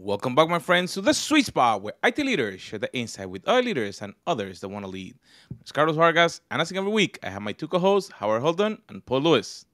[0.00, 3.44] Welcome back, my friends, to the sweet spot where IT leaders share the insight with
[3.48, 5.16] other leaders and others that want to lead.
[5.60, 8.80] It's Carlos Vargas, and as in every week, I have my two co-hosts, Howard Holton
[8.88, 9.66] and Paul Lewis.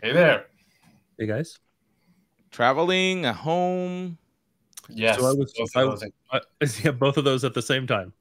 [0.00, 0.46] Hey there.
[1.18, 1.58] Hey guys.
[2.52, 4.16] Traveling at home.
[4.88, 5.18] Yes.
[5.18, 6.04] So I was, both I was.
[6.30, 6.40] I,
[6.84, 8.12] yeah, both of those at the same time.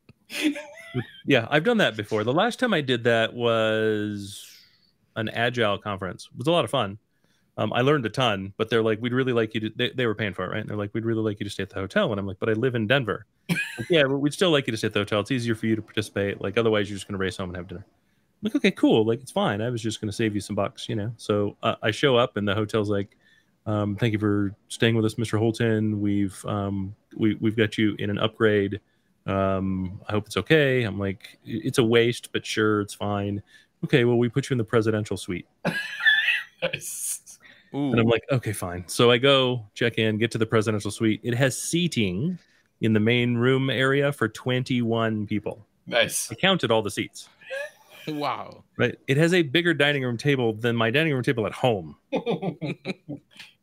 [1.28, 2.24] yeah, I've done that before.
[2.24, 4.44] The last time I did that was
[5.16, 6.28] an agile conference.
[6.34, 6.98] It was a lot of fun.
[7.58, 9.72] Um, I learned a ton, but they're like, we'd really like you to.
[9.76, 10.62] They, they were paying for it, right?
[10.62, 12.12] And they're like, we'd really like you to stay at the hotel.
[12.12, 13.26] And I'm like, but I live in Denver.
[13.78, 15.22] Like, yeah, but we'd still like you to stay at the hotel.
[15.22, 16.42] It's easier for you to participate.
[16.42, 17.86] Like, otherwise, you're just going to race home and have dinner.
[17.86, 19.06] I'm like, okay, cool.
[19.06, 19.62] Like, it's fine.
[19.62, 21.14] I was just going to save you some bucks, you know.
[21.18, 23.18] So uh, I show up, and the hotel's like,
[23.66, 25.38] um, thank you for staying with us, Mr.
[25.38, 26.02] Holton.
[26.02, 28.80] We've um, we, we've got you in an upgrade.
[29.26, 30.84] Um, I hope it's okay.
[30.84, 33.42] I'm like, it's a waste, but sure, it's fine.
[33.84, 35.48] Okay, well, we put you in the presidential suite.
[36.62, 37.31] Nice.
[37.74, 37.92] Ooh.
[37.92, 38.84] And I'm like, okay, fine.
[38.88, 41.22] So I go check in, get to the presidential suite.
[41.24, 42.38] It has seating
[42.82, 45.66] in the main room area for 21 people.
[45.88, 46.32] Nice.
[46.32, 47.30] I counted all the seats.
[48.08, 48.64] wow.
[48.78, 48.98] Right.
[49.08, 51.96] It has a bigger dining room table than my dining room table at home.
[52.12, 52.78] and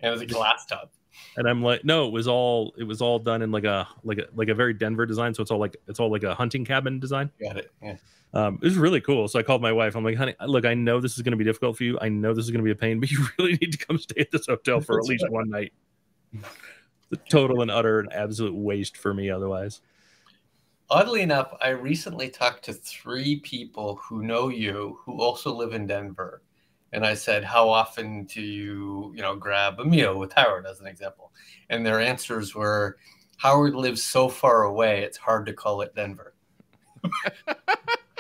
[0.00, 0.93] it's a glass top.
[1.36, 4.19] And I'm like, no, it was all it was all done in like a like
[4.19, 5.34] a like a very Denver design.
[5.34, 7.30] So it's all like it's all like a hunting cabin design.
[7.41, 7.70] Got it.
[7.83, 7.97] Yeah.
[8.34, 9.27] Um, it was really cool.
[9.28, 9.94] So I called my wife.
[9.94, 11.98] I'm like, honey, look, I know this is going to be difficult for you.
[12.00, 13.98] I know this is going to be a pain, but you really need to come
[13.98, 15.72] stay at this hotel for at least one night.
[17.10, 19.80] The total and utter and absolute waste for me otherwise.
[20.91, 25.86] Oddly enough, I recently talked to three people who know you who also live in
[25.86, 26.42] Denver.
[26.92, 30.81] And I said, How often do you, you know, grab a meal with Howard as
[30.81, 31.33] an example?
[31.70, 32.97] And their answers were
[33.39, 36.34] Howard lives so far away, it's hard to call it Denver.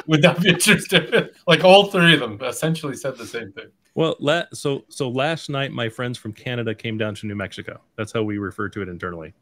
[0.06, 1.28] Would that be interesting?
[1.46, 3.66] like all three of them essentially said the same thing.
[3.94, 7.80] Well, la- so so last night my friends from Canada came down to New Mexico.
[7.96, 9.34] That's how we refer to it internally.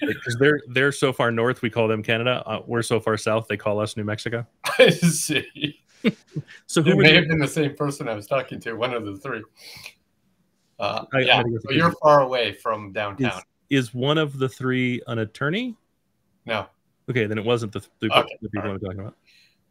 [0.00, 2.42] Because they're they're so far north, we call them Canada.
[2.44, 4.46] Uh, we're so far south, they call us New Mexico.
[4.78, 5.80] I see.
[6.66, 8.92] So who It may the- have been the same person I was talking to, one
[8.94, 9.42] of the three.
[10.78, 13.40] Uh, I- I yeah, gotta so you're far away from downtown.
[13.70, 15.76] is one of the three an attorney?
[16.46, 16.66] No,
[17.10, 19.16] Okay, then it wasn't the, the, Okay, the people all I'm talking about.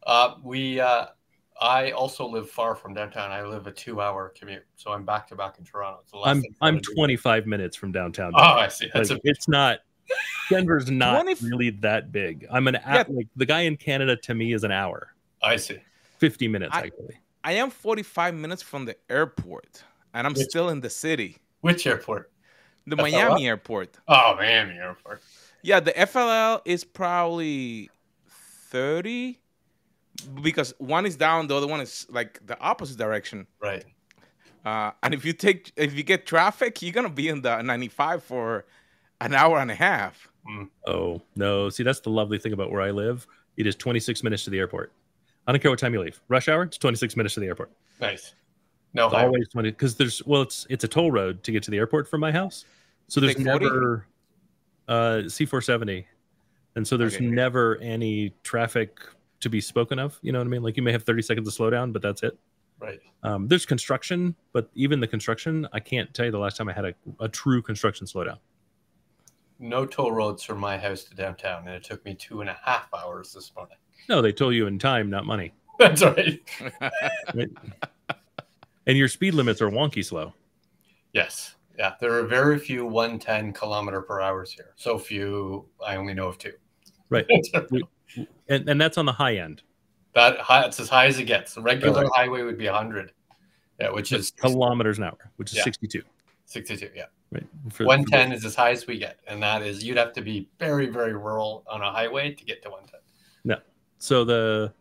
[0.06, 0.80] uh, we.
[0.80, 1.06] Uh,
[1.60, 3.30] I also live far from downtown.
[3.30, 6.00] I live a two-hour commute, so I'm back to back in Toronto.
[6.02, 8.32] It's less I'm I'm 25 minutes from downtown.
[8.34, 8.90] Oh, I see.
[8.92, 9.78] That's Like, a, it's not
[10.50, 12.46] Denver's not 20 really that big.
[12.50, 13.04] I'm an Yeah.
[13.08, 15.78] like the guy in Canada to me is an hour, I see.
[16.22, 17.16] 50 minutes I- actually.
[17.44, 19.82] I am 45 minutes from the airport,
[20.14, 21.38] and I'm Which- still in the city.
[21.62, 22.30] Which airport?
[22.86, 23.02] The FLL?
[23.10, 23.96] Miami airport.
[24.06, 25.20] Oh, Miami Airport.
[25.62, 27.90] Yeah, the FLL is probably
[28.70, 29.38] 30
[30.42, 33.46] because one is down, the other one is like the opposite direction.
[33.60, 33.84] Right.
[34.64, 38.22] Uh, and if you take if you get traffic, you're gonna be in the 95
[38.22, 38.64] for
[39.20, 40.28] an hour and a half.
[40.86, 41.68] Oh no!
[41.70, 43.26] See, that's the lovely thing about where I live.
[43.56, 44.92] It is 26 minutes to the airport.
[45.46, 46.20] I don't care what time you leave.
[46.28, 47.72] Rush hour, it's 26 minutes to the airport.
[48.00, 48.34] Nice.
[48.94, 51.70] No, It's always 20 because there's well, it's it's a toll road to get to
[51.70, 52.66] the airport from my house.
[53.08, 53.64] So there's take 40?
[53.64, 54.06] never
[54.88, 56.04] uh, C470,
[56.76, 57.24] and so there's Okay.
[57.24, 59.00] never any traffic
[59.40, 60.18] to be spoken of.
[60.22, 60.62] You know what I mean?
[60.62, 62.38] Like you may have 30 seconds of slowdown, but that's it.
[62.80, 63.00] right.
[63.22, 66.72] Um, there's construction, but even the construction, I can't tell you the last time I
[66.72, 68.38] had a, a true construction slowdown.
[69.58, 72.58] No toll roads from my house to downtown, and it took me two and a
[72.62, 73.76] half hours this morning.
[74.08, 75.52] No, they told you in time, not money.
[75.78, 76.40] That's right.
[77.34, 77.48] Right?
[78.86, 80.34] and your speed limits are wonky slow.
[81.12, 81.54] Yes.
[81.78, 81.94] Yeah.
[82.00, 84.72] There are very few 110 kilometer per hours here.
[84.76, 85.66] So few.
[85.84, 86.52] I only know of two.
[87.10, 87.26] Right.
[88.48, 89.62] And, and that's on the high end.
[90.14, 91.54] that high, it's as high as it gets.
[91.54, 92.10] The regular Right.
[92.14, 93.12] highway would be 100.
[93.80, 95.62] Yeah, which is kilometers an hour, which is Yeah.
[95.64, 96.02] 62.
[96.44, 96.90] 62.
[96.94, 97.04] Yeah.
[97.30, 97.46] Right.
[97.70, 99.20] For- 110 is as high as we get.
[99.26, 102.62] And that is, you'd have to be very, very rural on a highway to get
[102.64, 103.00] to 110.
[104.02, 104.72] So the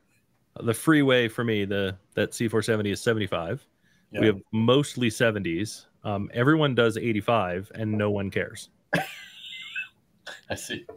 [0.63, 3.63] the freeway for me, the that C470 is 75.
[4.11, 4.19] Yeah.
[4.19, 5.85] We have mostly 70s.
[6.03, 8.69] Um, everyone does 85, and no one cares.
[10.49, 10.87] I see.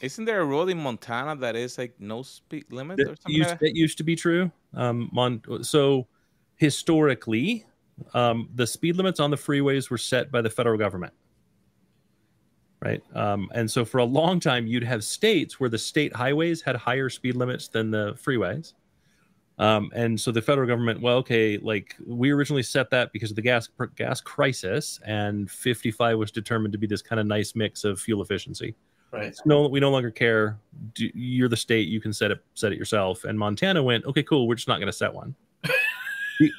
[0.00, 3.36] Isn't there a road in Montana that is like no speed limit or That something?
[3.36, 3.66] used, like that?
[3.66, 4.50] that used to be true.
[4.74, 6.08] Um, Mon- so
[6.56, 7.66] historically,
[8.14, 11.12] um, the speed limits on the freeways were set by the federal government.
[12.80, 13.02] Right.
[13.14, 16.76] Um, and so for a long time, you'd have states where the state highways had
[16.76, 18.74] higher speed limits than the freeways.
[19.58, 23.36] Um, and so the federal government, well, okay, like we originally set that because of
[23.36, 27.84] the gas gas crisis, and 55 was determined to be this kind of nice mix
[27.84, 28.74] of fuel efficiency.
[29.12, 29.34] Right.
[29.34, 30.58] So no, we no longer care.
[30.94, 33.24] Do, you're the state; you can set it set it yourself.
[33.24, 34.46] And Montana went, okay, cool.
[34.46, 35.34] We're just not going to set one.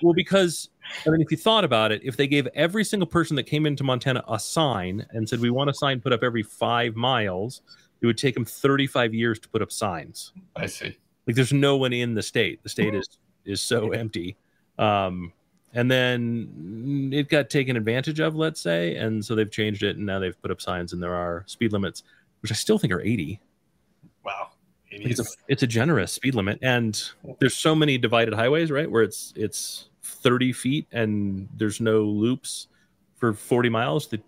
[0.02, 0.70] Well, because
[1.06, 3.66] I mean, if you thought about it, if they gave every single person that came
[3.66, 7.62] into Montana a sign and said, we want a sign put up every five miles,
[8.02, 10.34] it would take them 35 years to put up signs.
[10.56, 10.98] I see.
[11.26, 12.64] Like there's no one in the state.
[12.64, 14.38] The state is is so empty.
[14.78, 15.34] Um,
[15.74, 20.06] and then it got taken advantage of, let's say, and so they've changed it, and
[20.06, 22.04] now they've put up signs, and there are speed limits,
[22.42, 23.40] which I still think are 80.
[24.24, 24.50] Wow.
[24.90, 27.02] It's a it's a generous speed limit, and
[27.40, 32.68] there's so many divided highways, right, where it's it's 30 feet and there's no loops
[33.16, 34.08] for 40 miles.
[34.08, 34.22] That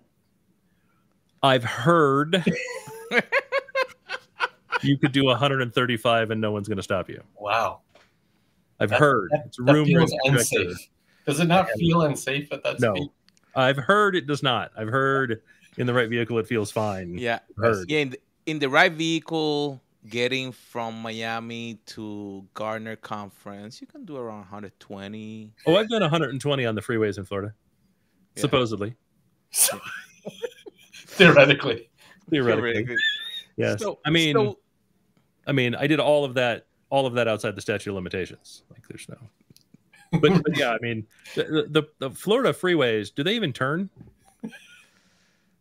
[1.42, 2.44] I've heard
[4.84, 7.22] you could do 135 and no one's going to stop you.
[7.40, 7.81] Wow.
[8.80, 9.88] I've That- heard that- it's That rumored.
[9.88, 10.90] feels unsafe.
[11.26, 12.96] Does it not feel unsafe at that No.
[12.96, 13.10] speed?
[13.56, 14.72] I've heard it does not.
[14.78, 15.42] I've heard
[15.78, 17.18] in the right vehicle it feels fine.
[17.18, 17.90] Yeah, I've heard.
[17.92, 18.00] yeah.
[18.00, 24.16] In the, in the right vehicle, getting from Miami to Gartner Conference, you can do
[24.18, 25.51] around 120.
[25.66, 27.54] Oh, I've done 120 on the freeways in Florida,
[28.36, 28.42] Yeah.
[28.42, 28.96] supposedly,
[29.51, 29.80] So,
[31.07, 31.90] theoretically.
[32.30, 32.96] theoretically.
[33.57, 33.81] Yes.
[33.81, 34.60] So- I mean, so-
[35.48, 38.63] I mean, I did all of that, all of that outside the statute of limitations.
[38.72, 39.18] Like, there's no.
[40.19, 41.06] But, but yeah, I mean,
[41.36, 43.90] the, the the Florida freeways, do they even turn?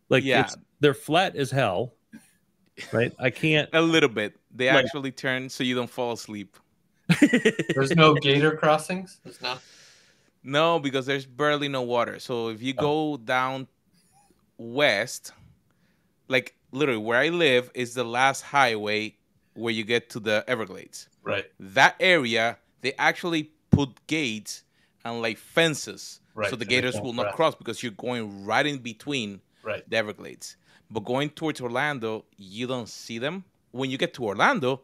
[0.09, 0.41] Like, Yeah.
[0.45, 1.93] it's, they're flat as hell,
[2.91, 3.13] right?
[3.19, 3.69] I can't.
[3.73, 4.35] a little bit.
[4.53, 6.57] They Like- actually turn so you don't fall asleep.
[7.73, 9.19] There's no gator crossings.
[9.23, 9.61] There's not.
[10.43, 12.19] No, because there's barely no water.
[12.19, 12.81] So if you oh.
[12.81, 13.67] go down
[14.57, 15.33] west,
[16.27, 19.15] like literally where I live is the last highway
[19.55, 21.09] where you get to the Everglades.
[21.23, 21.45] Right.
[21.59, 24.63] That area, they actually put gates
[25.03, 27.35] and like fences Right, so the so gators will not cross.
[27.35, 29.83] cross because you're going right in between Right.
[29.89, 30.55] the Everglades.
[30.91, 33.43] But going towards Orlando, you don't see them.
[33.71, 34.81] When you get to Orlando,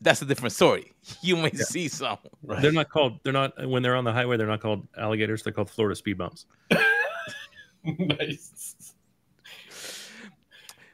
[0.00, 0.92] that's a different story.
[1.22, 2.18] You may see some.
[2.42, 2.60] Right.
[2.60, 3.20] They're not called.
[3.22, 4.36] They're not when they're on the highway.
[4.36, 5.42] They're not called alligators.
[5.42, 6.46] They're called Florida speed bumps.
[7.84, 8.94] nice.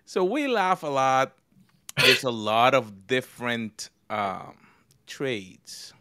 [0.04, 1.32] So we laugh a lot.
[1.96, 4.56] There's a lot of different um,
[5.06, 5.94] trades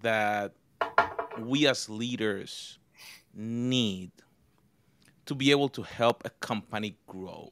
[0.00, 0.52] that
[1.38, 2.78] we as leaders
[3.34, 4.10] need
[5.30, 7.48] to be able to help a company grow.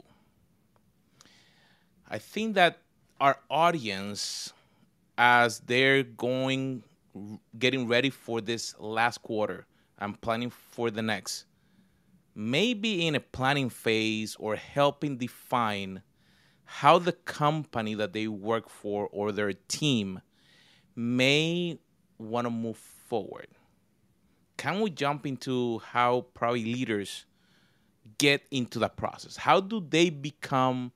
[2.10, 2.80] I think that
[3.20, 4.52] our audience,
[5.16, 6.82] as they're going,
[7.56, 9.64] getting ready for this last quarter
[9.96, 11.44] and planning for the next,
[12.34, 16.02] maybe in a planning phase or helping define
[16.64, 20.20] how the company that they work for or their team
[20.96, 21.78] may
[22.18, 23.46] want to move forward.
[24.56, 27.24] Can we jump into how probably leaders
[28.18, 29.36] get into that process?
[29.36, 30.92] How do they become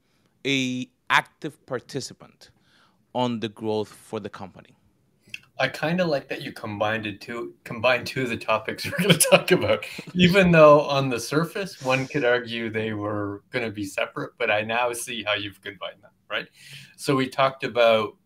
[0.47, 2.51] a active participant
[3.15, 4.75] on the growth for the company?
[5.59, 8.99] I kind of like that you combined it two combined two of the topics we're
[8.99, 9.85] going to talk about.
[10.15, 14.51] Even though on the surface one could argue they were going to be separate, but
[14.51, 16.49] I now see how you've combined them, right?
[16.97, 18.17] So we talked about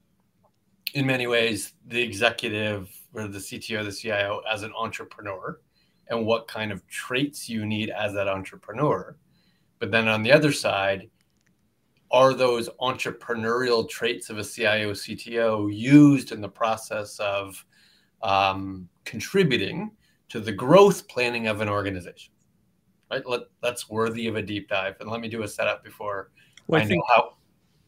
[0.94, 5.60] in many ways the executive or the CTO, the CIO as an entrepreneur
[6.08, 9.17] and what kind of traits you need as that entrepreneur.
[9.79, 11.11] But then on the other side,
[12.11, 17.64] are those entrepreneurial traits of a CIO, CTO used in the process of
[18.23, 19.91] um, contributing
[20.29, 22.32] to the growth planning of an organization?
[23.11, 24.96] Right, Let, that's worthy of a deep dive.
[25.01, 26.31] And let me do a setup before
[26.67, 27.34] Well, I, I know think how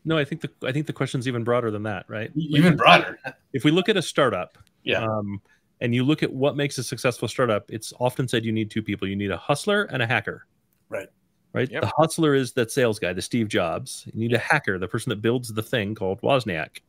[0.05, 0.17] no.
[0.17, 2.31] I think the I think the question's even broader than that, right?
[2.37, 3.19] even broader.
[3.53, 5.03] If we look at a startup, Yeah.
[5.03, 5.43] um,
[5.81, 8.83] and you look at what makes a successful startup, it's often said you need two
[8.83, 9.07] people.
[9.07, 10.47] You need a hustler and a hacker.
[10.89, 11.09] Right.
[11.53, 11.71] Right.
[11.71, 11.83] Yep.
[11.83, 14.05] The hustler is that sales guy, the Steve Jobs.
[14.13, 16.81] You need a hacker, the person that builds the thing called Wozniak.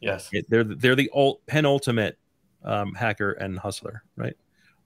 [0.00, 0.28] Yes.
[0.32, 2.18] It- they're they're the ult, penultimate
[2.64, 4.36] um, hacker and hustler, right?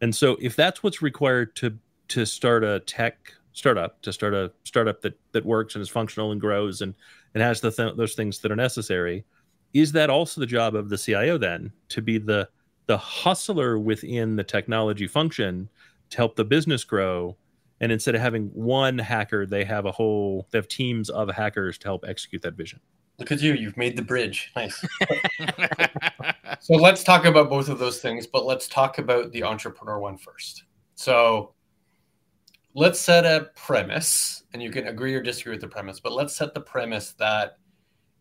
[0.01, 1.77] And so if that's what's required to
[2.09, 6.33] to start a tech startup, to start a startup that that works and is functional
[6.33, 6.95] and grows and
[7.35, 9.25] and has the th- those things that are necessary,
[9.73, 12.49] is that also the job of the CIO then to be the
[12.87, 15.69] the hustler within the technology function
[16.11, 17.37] to help the business grow?
[17.81, 21.79] And instead of having one hacker, they have a whole they have teams of hackers
[21.79, 22.81] to help execute that vision.
[23.19, 23.55] Look at you.
[23.55, 24.53] You've made the bridge.
[24.57, 24.85] Nice.
[26.63, 30.17] So let's talk about both of those things, but let's talk about the entrepreneur one
[30.17, 30.63] first.
[30.95, 31.55] So
[32.73, 36.37] let's set a premise, and you can agree or disagree with the premise, but let's
[36.37, 37.59] set the premise that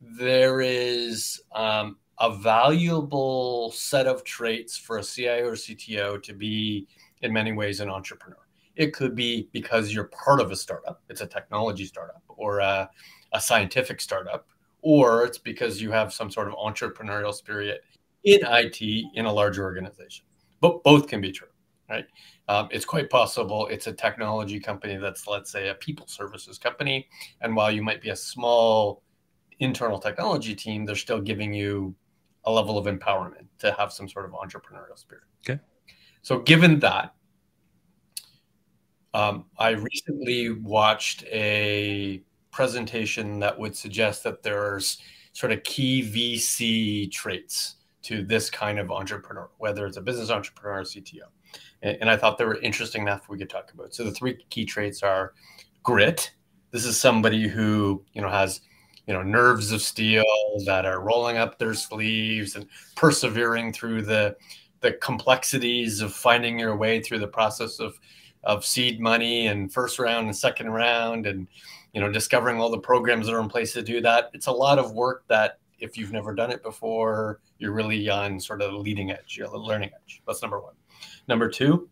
[0.01, 6.88] there is um, a valuable set of traits for a CIO or CTO to be,
[7.24, 8.38] in many ways, an entrepreneur.
[8.75, 12.90] It could be because you're part of a startup, it's a technology startup or a,
[13.34, 14.48] a scientific startup,
[14.84, 17.82] or it's because you have some sort of entrepreneurial spirit
[18.24, 18.82] in IT
[19.16, 20.25] in a large organization.
[20.60, 21.48] But both can be true.
[21.90, 22.06] right?
[22.48, 27.08] Um, it's quite possible it's a technology company that's, let's say, a people services company.
[27.42, 29.01] And while you might be a small
[29.60, 31.96] internal technology team, they're still giving you
[32.45, 35.24] a level of empowerment to have some sort of entrepreneurial spirit.
[35.48, 35.60] Okay.
[36.21, 37.13] So, given that,
[39.13, 44.98] um, I recently watched a presentation that would suggest that there's
[45.33, 50.79] sort of key VC traits to this kind of entrepreneur, whether it's a business entrepreneur
[50.79, 51.21] or CTO.
[51.81, 53.93] And, and I thought they were interesting enough we could talk about.
[53.93, 55.33] So the three key traits are
[55.83, 56.31] grit.
[56.71, 58.62] This is somebody who you know has
[59.08, 60.24] you know nerves of steel
[60.65, 62.65] that are rolling up their sleeves and
[62.96, 64.36] persevering through the
[64.81, 68.00] the complexities of finding your way through the process of
[68.43, 71.48] of seed money and first round and second round and
[71.93, 74.29] you know discovering all the programs that are in place to do that.
[74.34, 78.39] It's a lot of work that if you've never done it before you're really on
[78.39, 80.22] sort of the leading edge you're the learning edge.
[80.25, 80.74] That's number one.
[81.27, 81.89] Number two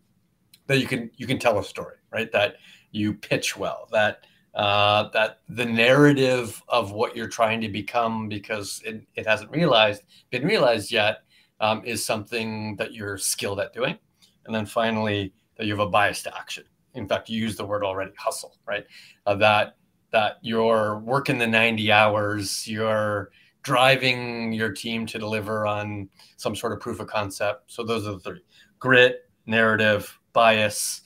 [0.68, 2.32] that you can you can tell a story right?
[2.32, 2.56] That
[2.92, 4.26] you pitch well that
[4.56, 10.04] uh, that the narrative of what you're trying to become because it, it hasn't realized
[10.32, 11.24] been realized yet
[11.60, 13.98] um, is something that you're skilled at doing.
[14.46, 16.64] And then finally that you have a bias to action.
[16.96, 18.86] In fact you used the word already hustle right?
[19.26, 19.76] Uh, that
[20.12, 26.74] that you're working the 90 hours you're driving your team to deliver on some sort
[26.74, 27.72] of proof of concept.
[27.72, 28.42] So those are the three
[28.80, 31.02] grit narrative bias.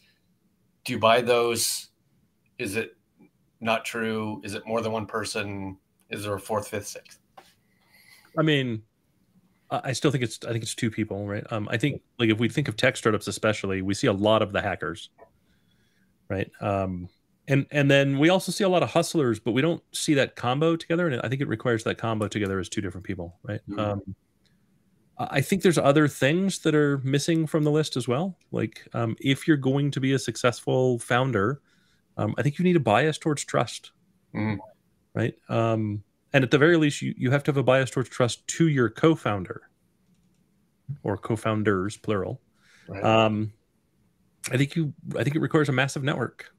[0.86, 1.90] Do you buy those?
[2.60, 2.96] Is it
[3.64, 5.78] not true is it more than one person
[6.10, 7.20] is there a fourth fifth sixth
[8.38, 8.84] I mean,
[9.70, 11.46] I still think it's I think it's two people, right?
[11.52, 14.42] Um, I think like if we think of tech startups, especially, we see a lot
[14.42, 15.10] of the hackers,
[16.30, 16.50] right?
[16.62, 17.10] Um,
[17.48, 20.36] and and then we also see a lot of hustlers, but we don't see that
[20.36, 21.08] combo together.
[21.08, 23.62] And I think it requires that combo together as two different people, right?
[23.68, 23.80] Mhm.
[23.80, 24.02] Um,
[25.18, 28.38] I I think there's other things that are missing from the list as well.
[28.52, 31.62] Like um, if you're going to be a successful founder,
[32.18, 33.92] um, I think you need a bias towards trust,
[34.34, 34.58] Mhm.
[35.14, 35.36] right?
[35.50, 36.04] Um,
[36.34, 38.68] and at the very least, you, you have to have a bias towards trust to
[38.68, 39.62] your co-founder
[41.04, 42.42] or co-founders, plural.
[42.88, 43.54] right Um,
[44.52, 44.94] I think you.
[45.18, 46.52] I think it requires a massive network.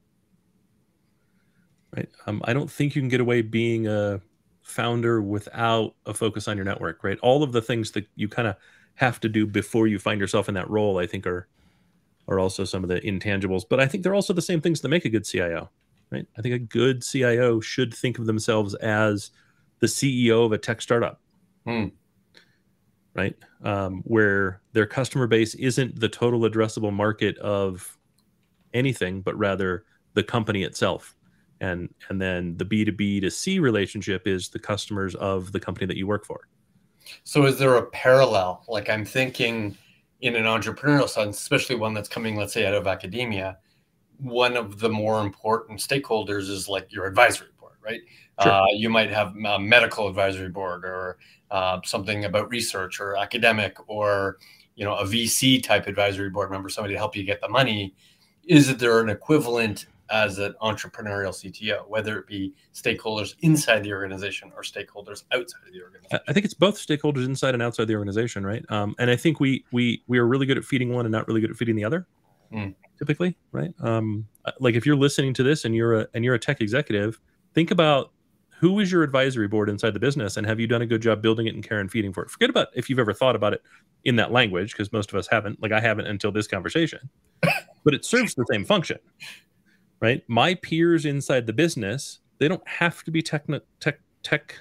[1.95, 2.09] Right.
[2.27, 4.21] Um, I don't think you can get away being a
[4.63, 7.05] founder without a focus on your network.
[7.05, 7.19] Right.
[7.21, 8.57] All of the things that you kind of
[8.95, 11.47] have to do before you find yourself in that role, I think, are
[12.29, 13.65] are also some of the intangibles.
[13.69, 15.71] But I think they're also the same things that make a good CIO.
[16.11, 16.27] Right.
[16.39, 19.31] I think a good CIO should think of themselves as
[19.81, 21.21] the CEO of a tech startup.
[21.67, 21.87] Hmm.
[23.15, 23.37] Right.
[23.63, 27.97] Um, where their customer base isn't the total addressable market of
[28.73, 31.17] anything, but rather the company itself.
[31.61, 35.61] And and then the B two B to C relationship is the customers of the
[35.61, 36.49] company that you work for.
[37.23, 38.65] So is there a parallel?
[38.69, 39.77] Like I'm thinking
[40.21, 43.59] in an entrepreneurial sense, especially one that's coming, let's say, out of academia,
[44.19, 48.01] one of the more important stakeholders is like your advisory board, right?
[48.43, 48.53] Sure.
[48.53, 51.19] Uh, you might have a medical advisory board or
[51.51, 54.39] uh, something about research or academic or
[54.75, 57.95] you know a VC type advisory board member, somebody to help you get the money.
[58.47, 64.53] Is there an equivalent as an entrepreneurial CTO, whether it be stakeholders inside the organization
[64.55, 66.21] or stakeholders outside of the organization?
[66.29, 68.65] I- think it's both stakeholders inside and outside the organization, right?
[68.71, 71.27] Um, and I think we we we are really good at feeding one and not
[71.29, 72.07] really good at feeding the other,
[72.53, 72.75] Mm.
[72.99, 73.73] typically, right?
[73.81, 74.27] Um,
[74.61, 77.19] like if you're listening to this and you're a and you're a tech executive,
[77.55, 78.13] think about
[78.61, 81.21] who is your advisory board inside the business, and have you done a good job
[81.21, 82.31] building it and care and feeding for it?
[82.31, 83.63] Forget about if you've ever thought about it
[84.05, 85.61] in that language, because most of us haven't.
[85.63, 87.01] Like I haven't until this conversation,
[87.85, 88.99] but it serves the same function,
[90.01, 90.23] right?
[90.29, 93.47] My peers inside the business, they don't have to be tech
[93.81, 94.61] tech tech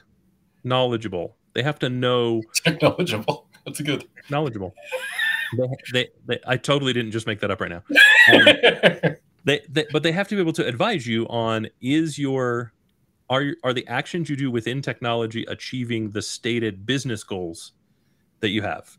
[0.64, 1.36] knowledgeable.
[1.54, 2.42] They have to know
[2.82, 3.48] knowledgeable.
[3.66, 4.06] That's good.
[4.30, 4.74] knowledgeable.
[5.58, 7.84] they, they, they, I totally didn't just make that up right now.
[8.32, 8.46] Um,
[9.44, 12.72] they, they, but they have to be able to advise you on is your
[13.30, 17.74] are are the actions you do within technology achieving the stated business goals
[18.40, 18.98] that you have,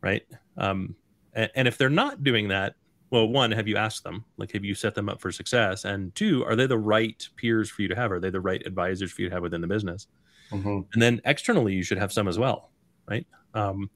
[0.00, 0.22] right?
[0.56, 0.94] Um,
[1.32, 2.74] and, and if they're not doing that,
[3.12, 4.24] well, one, have you asked them?
[4.38, 5.84] Like, have you set them up for success?
[5.84, 8.10] And two, are they the right peers for you to have?
[8.10, 10.08] Are they the right advisors for you to have within the business?
[10.50, 10.86] Mhm.
[10.92, 12.72] and then externally you should have some as well
[13.08, 13.88] right um,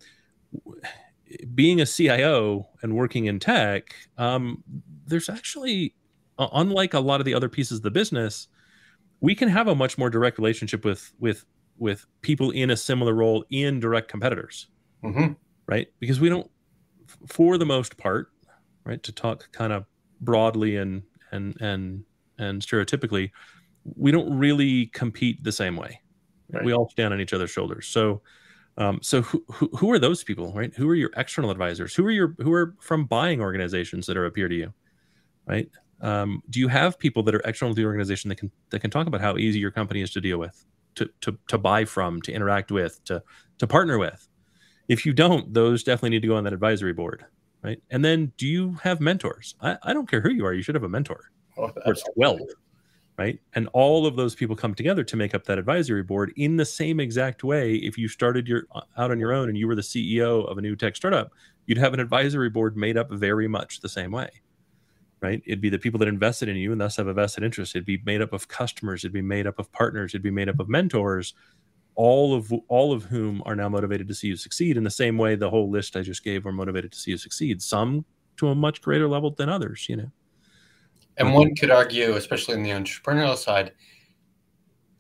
[1.55, 4.65] being a cio and working in tech um,
[5.07, 5.95] there's actually
[6.39, 8.49] uh, unlike a lot of the other pieces of the business
[9.21, 11.45] we can have a much more direct relationship with with
[11.77, 14.69] with people in a similar role in direct competitors
[15.05, 15.37] Mhm.
[15.67, 16.51] right because we don't
[17.27, 18.31] for the most part
[18.87, 19.87] right to talk kind of
[20.21, 21.03] broadly and
[21.33, 22.05] and and
[22.39, 23.31] and stereotypically
[23.97, 26.01] we don't really compete the same way
[26.53, 26.65] Right.
[26.65, 28.23] we all stand on each other's shoulders so
[28.79, 30.73] Um, so who, who who are those people, right?
[30.77, 31.95] Who are your external advisors?
[31.97, 34.75] Who are your who are from buying organizations that are appear to you,
[35.47, 35.71] right?
[36.01, 38.91] Um, do you have people that are external to the organization that can that can
[38.91, 40.65] talk about how easy your company is to deal with,
[40.97, 43.23] to to to buy from, to interact with, to
[43.59, 44.29] to partner with?
[44.89, 47.25] If you don't, those definitely need to go on that advisory board,
[47.67, 47.83] right?
[47.91, 49.55] And then, do you have mentors?
[49.61, 51.31] I, I don't care who you are, you should have a mentor.
[51.59, 52.41] Oh, or 12
[53.19, 53.41] right?
[53.55, 56.67] And all of those people come together to make up that advisory board in the
[56.67, 57.77] same exact way.
[57.77, 60.59] If you started your uh, out on your own and you were the ceo of
[60.59, 61.33] a new tech startup
[61.67, 64.29] you'd have an advisory board made up very much the same way
[65.21, 65.43] right?
[65.47, 67.75] It'd be the people that invested in you and thus have a vested interest.
[67.75, 69.03] It'd be made up of customers.
[69.03, 70.11] It'd be made up of partners.
[70.11, 71.35] It'd be made up of mentors
[71.97, 75.19] all of all of whom are now motivated to see you succeed in the same
[75.19, 78.05] way the whole list i just gave are motivated to see you succeed some
[78.37, 80.11] to a much greater level than others you know
[81.17, 83.73] And one could argue, especially in the entrepreneurial side,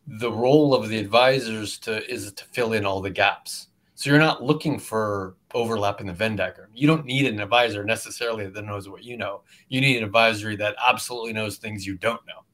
[0.06, 3.68] the role of the advisors to is to fill in all the gaps.
[3.94, 6.68] So you're not looking for overlap in the Venn diagram.
[6.74, 9.42] You don't need an advisor necessarily that knows what you know.
[9.68, 12.44] You need an advisory that absolutely knows things you don't know.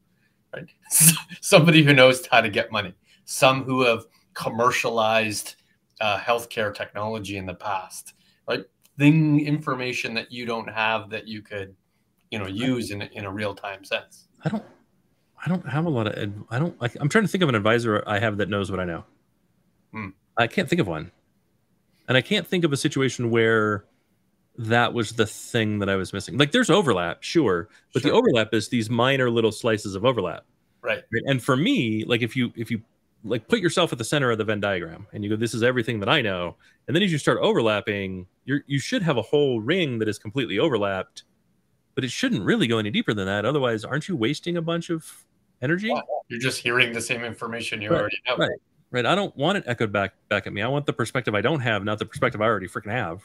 [0.54, 0.68] Right?
[1.40, 2.94] Somebody who knows how to get money.
[3.24, 5.56] Some who have commercialized
[6.00, 8.14] uh, healthcare technology in the past.
[8.48, 8.64] Right?
[8.98, 11.74] Thing information that you don't have that you could
[12.30, 14.26] you know use in a, in a real time sense.
[14.44, 14.64] I don't
[15.44, 17.48] I don't have a lot of ad- I don't like I'm trying to think of
[17.48, 19.04] an advisor I have that knows what I know.
[19.92, 20.08] Hmm.
[20.36, 21.12] I can't think of one.
[22.08, 23.84] And I can't think of a situation where
[24.58, 26.36] that was the thing that I was missing.
[26.36, 30.44] Like there's overlap, sure, but the overlap is these minor little slices of overlap.
[30.82, 31.02] Right.
[31.12, 31.22] Right?
[31.26, 32.82] And for me, like if you if you
[33.24, 35.62] like put yourself at the center of the Venn diagram and you go, this is
[35.62, 39.22] everything that I know, and then as you start overlapping, you're you should have a
[39.22, 41.24] whole ring that is completely overlapped,
[41.94, 43.44] but it shouldn't really go any deeper than that.
[43.44, 45.24] Otherwise, aren't you wasting a bunch of
[45.60, 45.92] energy?
[46.28, 48.36] You're just hearing the same information you Right, already know.
[48.36, 48.50] right.
[48.90, 49.06] Right.
[49.06, 50.60] I don't want it echoed back back at me.
[50.60, 53.22] I want the perspective I don't have, not the perspective I already freaking have.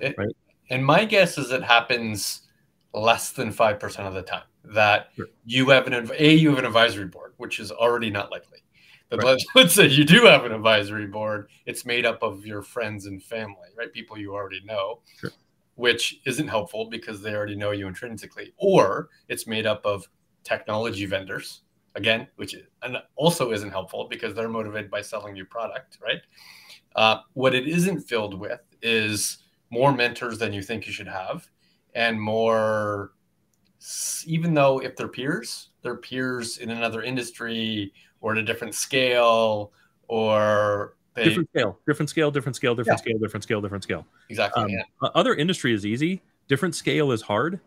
[0.00, 0.36] Right.
[0.70, 2.42] And my guess is it happens
[2.92, 5.26] less than 5% of the time that Sure.
[5.44, 8.58] you have an a you have an advisory board, which is already not likely.
[9.08, 9.32] But Right.
[9.32, 13.06] let's, let's say you do have an advisory board, it's made up of your friends
[13.06, 13.92] and family, right?
[13.92, 15.00] People you already know.
[15.18, 15.30] Sure.
[15.76, 20.08] Which isn't helpful because they already know you intrinsically, or it's made up of
[20.42, 21.62] technology vendors,
[21.94, 26.22] again, which is, and also isn't helpful because they're motivated by selling you product, right?
[26.94, 29.38] Uh, what it isn't filled with is
[29.70, 31.46] more mentors than you think you should have,
[31.94, 33.12] and more,
[34.24, 37.92] even though if they're peers, they're peers in another industry
[38.26, 39.70] or at a different scale,
[40.08, 44.04] or they Different scale, different scale, different scale, different scale, different scale, different scale.
[44.28, 44.82] exactly Um, yeah.
[45.00, 46.22] uh, Other industry is easy.
[46.48, 47.60] Different scale is hard.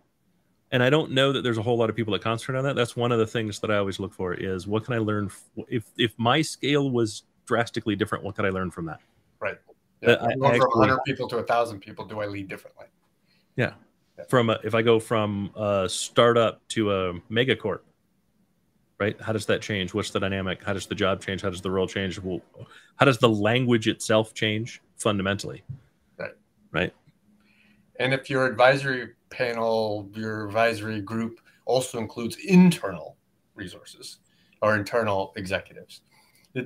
[0.71, 2.75] And I don't know that there's a whole lot of people that concentrate on that.
[2.75, 5.31] That's one of the things that I always look for is what can I learn
[5.69, 8.99] if if my scale was drastically different, what could I learn from that?
[9.41, 12.49] Yeah, I- I going from actually- 100 people to a thousand people, do I lead
[12.49, 12.87] differently?
[13.55, 13.73] Yeah.
[14.29, 17.79] From a, if I go from a startup to a megacorp,
[18.99, 19.19] right?
[19.21, 19.93] How does that change?
[19.93, 20.63] What's the dynamic?
[20.63, 21.41] How does the job change?
[21.41, 22.19] How does the role change?
[22.97, 25.63] How does the language itself change fundamentally?
[26.17, 26.35] Right.
[26.71, 26.93] Right.
[27.99, 33.17] And if your advisory panel, your advisory group also includes internal
[33.55, 34.19] resources
[34.61, 36.01] or internal executives,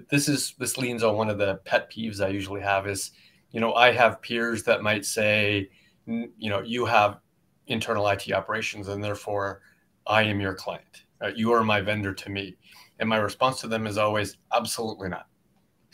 [0.09, 3.11] this is this leans on one of the pet peeves I usually have is,
[3.51, 5.69] you know, I have peers that might say,
[6.07, 7.19] you know, you have
[7.67, 9.61] internal IT operations and therefore
[10.07, 11.02] I am your client.
[11.23, 11.37] Right?
[11.37, 12.57] You are my vendor to me.
[12.99, 15.27] And my response to them is always, absolutely not.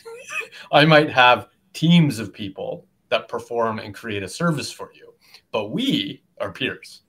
[0.71, 5.13] I might have teams of people that perform and create a service for you,
[5.51, 7.03] but we are peers,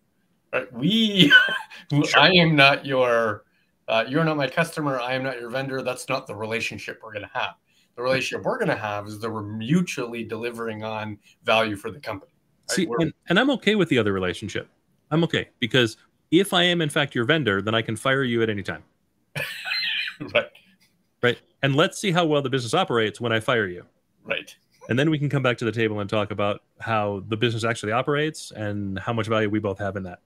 [0.53, 0.73] right?
[0.73, 1.33] We,
[1.91, 2.21] Sure.
[2.21, 3.45] I am not your,
[3.89, 5.01] uh, you're not my customer.
[5.01, 5.83] I am not your vendor.
[5.83, 7.55] That's not the relationship we're going to have.
[7.97, 11.99] The relationship we're going to have is that we're mutually delivering on value for the
[11.99, 12.33] company.
[12.69, 12.77] right?
[12.77, 14.69] See, and, and I'm okay with the other relationship.
[15.11, 15.97] I'm okay because
[16.31, 18.83] if I am in fact your vendor, then I can fire you at any time,
[20.35, 20.47] right,
[21.23, 21.39] right?
[21.63, 23.85] And let's see how well the business operates when I fire you,
[24.25, 24.55] right.
[24.89, 27.65] and then we can come back to the table and talk about how the business
[27.65, 30.21] actually operates and how much value we both have in that.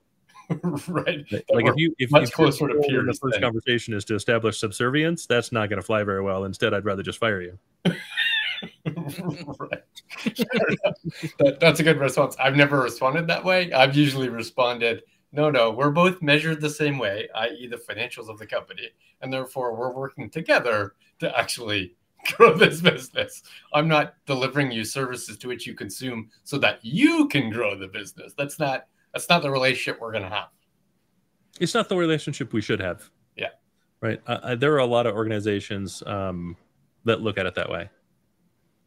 [0.88, 1.24] right.
[1.32, 4.04] Like We're if you if, much if your closer to the first than- conversation is
[4.06, 6.44] to establish subservience, that's not going to fly very well.
[6.44, 7.58] Instead, I'd rather just fire you.
[7.86, 9.82] right.
[11.38, 12.36] That, that's a good response.
[12.38, 13.72] I've never responded that way.
[13.72, 15.02] I've usually responded,
[15.34, 18.90] no, no, we're both measured the same way, i.e., the financials of the company.
[19.20, 21.96] And therefore, we're working together to actually
[22.36, 23.42] grow this business.
[23.72, 27.88] I'm not delivering you services to which you consume so that you can grow the
[27.88, 28.32] business.
[28.38, 30.48] That's not that's not the relationship we're going to have.
[31.60, 33.10] It's not the relationship we should have.
[33.36, 33.50] Yeah.
[34.00, 34.20] Right.
[34.26, 36.56] Uh, there are a lot of organizations um,
[37.04, 37.90] that look at it that way.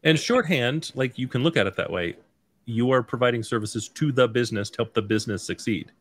[0.02, 2.16] And shorthand, like you can look at it that way.
[2.64, 5.92] You are providing services to the business to help the business succeed.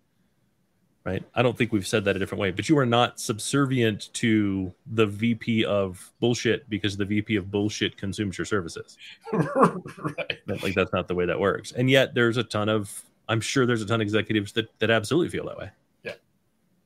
[1.08, 1.24] Right?
[1.36, 4.74] I don't think we've said that a different way, but you are not subservient to
[4.88, 8.98] the VP of bullshit because the VP of bullshit consumes your services.
[9.32, 10.38] right.
[10.46, 11.72] Like that's not the way that works.
[11.72, 14.90] And yet there's a ton of I'm sure there's a ton of executives that that
[14.90, 15.72] absolutely feel that way.
[16.04, 16.16] Yeah.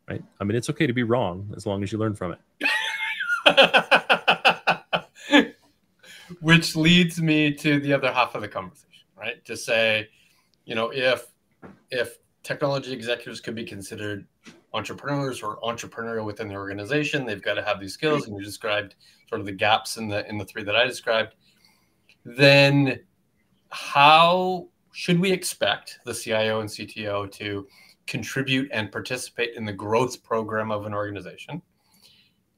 [0.07, 0.23] Right?
[0.39, 2.69] I mean, it's okay to be wrong as long as you learn from it.
[6.41, 9.43] Which leads me to the other half of the conversation, right?
[9.45, 10.09] To say,
[10.65, 11.25] you know, if
[11.89, 14.25] if technology executives could be considered
[14.73, 18.95] entrepreneurs or entrepreneurial within the organization, they've got to have these skills, and you described
[19.27, 21.35] sort of the gaps in the in the three that I described.
[22.23, 22.99] Then,
[23.69, 27.67] how should we expect the CIO and CTO to
[28.07, 31.61] contribute and participate in the growth program of an organization?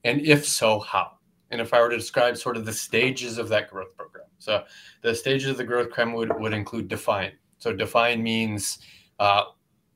[0.03, 1.13] And if so, how?
[1.51, 4.63] And if I were to describe sort of the stages of that growth program, so
[5.01, 7.33] the stages of the growth program would, would include define.
[7.59, 8.79] So define means
[9.19, 9.43] uh,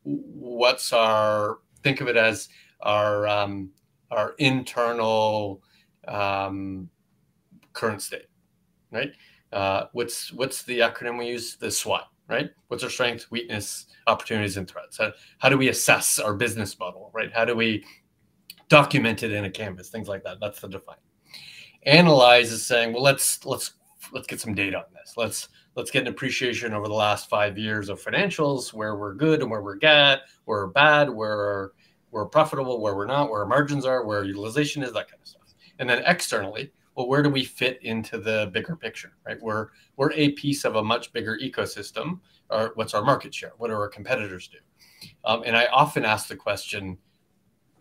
[0.07, 2.49] what's our think of it as
[2.81, 3.71] our um,
[4.11, 5.61] our internal
[6.07, 6.89] um,
[7.73, 8.27] current state,
[8.91, 9.11] right?
[9.51, 11.57] Uh, what's what's the acronym we use?
[11.57, 12.49] The SWOT, right?
[12.67, 14.97] What's our strength, weakness, opportunities, and threats?
[14.97, 17.31] How, how do we assess our business model, right?
[17.33, 17.83] How do we
[18.69, 19.89] document it in a canvas?
[19.89, 20.39] Things like that.
[20.39, 20.97] That's the define.
[21.83, 23.73] Analyze is saying, well, let's let's
[24.13, 25.13] let's get some data on this.
[25.17, 29.41] Let's let's get an appreciation over the last five years of financials, where we're good
[29.43, 31.71] and where we're bad, where we're bad, where
[32.09, 35.27] we're profitable, where we're not, where our margins are, where utilization is, that kind of
[35.27, 35.53] stuff.
[35.77, 39.37] And then externally, well, where do we fit into the bigger picture, right?
[39.39, 42.19] We're we're a piece of a much bigger ecosystem.
[42.49, 43.51] Or what's our market share?
[43.57, 44.57] What do our competitors do?
[45.25, 46.97] Um, and I often ask the question,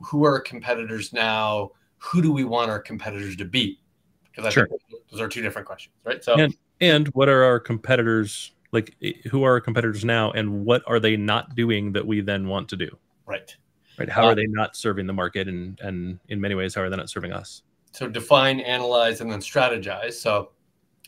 [0.02, 1.70] who are our competitors now?
[1.98, 3.80] Who do we want our competitors to be?
[4.24, 4.66] Because I Sure.
[4.66, 6.22] think those are two different questions, right?
[6.22, 8.96] So And and what are our competitors like
[9.30, 12.68] who are our competitors now and what are they not doing that we then want
[12.68, 12.96] to do?
[13.26, 13.56] right.
[13.98, 14.10] Right?
[14.10, 16.90] How Uh, are they not serving the market and and in many ways how are
[16.90, 17.62] they not serving us?
[17.92, 20.14] So define, analyze, and then strategize.
[20.14, 20.50] So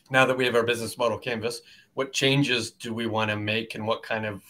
[0.09, 1.61] now that we have our business model canvas,
[1.93, 4.41] what changes do we want to make and what kind of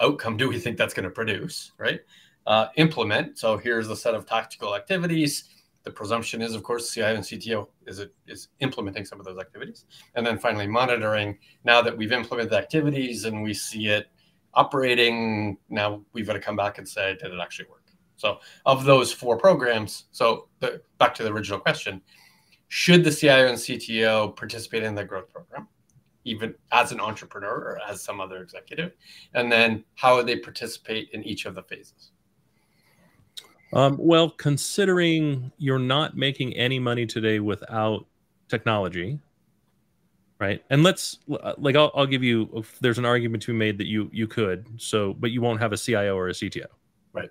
[0.00, 2.00] outcome do we think that's going to produce, right?
[2.46, 3.38] Uh, implement.
[3.38, 5.44] So here's the set of tactical activities.
[5.84, 9.86] The presumption is, of course, CIO and CTO is is implementing some of those activities,
[10.14, 11.38] and then finally monitoring.
[11.64, 14.06] Now that we've implemented the activities and we see it
[14.54, 17.88] operating, now we've got to come back and say, did it actually work?
[18.18, 22.02] So of those four programs, so the, back to the original question,
[22.66, 25.68] should the CIO and CTO participate in the growth program,
[26.24, 28.92] even as an entrepreneur or as some other executive?
[29.34, 32.10] And then how would they participate in each of the phases?
[33.72, 38.06] Um, well, considering you're not making any money today without
[38.48, 39.18] technology,
[40.40, 40.62] right?
[40.70, 41.18] And let's
[41.58, 42.48] like I'll, I'll give you.
[42.54, 45.60] if There's an argument to be made that you you could so, but you won't
[45.60, 46.66] have a CIO or a CTO,
[47.12, 47.30] Right.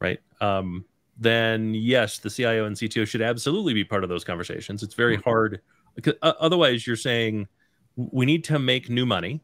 [0.00, 0.20] Right.
[0.40, 0.84] Um,
[1.18, 4.82] then yes, the CIO and CTO should absolutely be part of those conversations.
[4.82, 5.24] It's very Mhm.
[5.24, 5.60] hard.
[5.94, 7.48] Because, uh, otherwise, you're saying
[7.96, 9.40] we need to make new money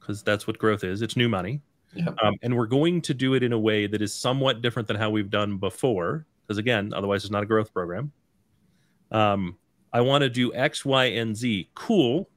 [0.00, 1.02] because that's what growth is.
[1.02, 1.62] It's new money.
[2.22, 4.96] Um, and we're going to do it in a way that is somewhat different than
[4.96, 6.26] how we've done before.
[6.46, 8.12] Because again, otherwise it's not a growth program.
[9.10, 9.56] Um,
[9.92, 11.70] I want to do X, Y, and Z.
[11.74, 12.28] Cool.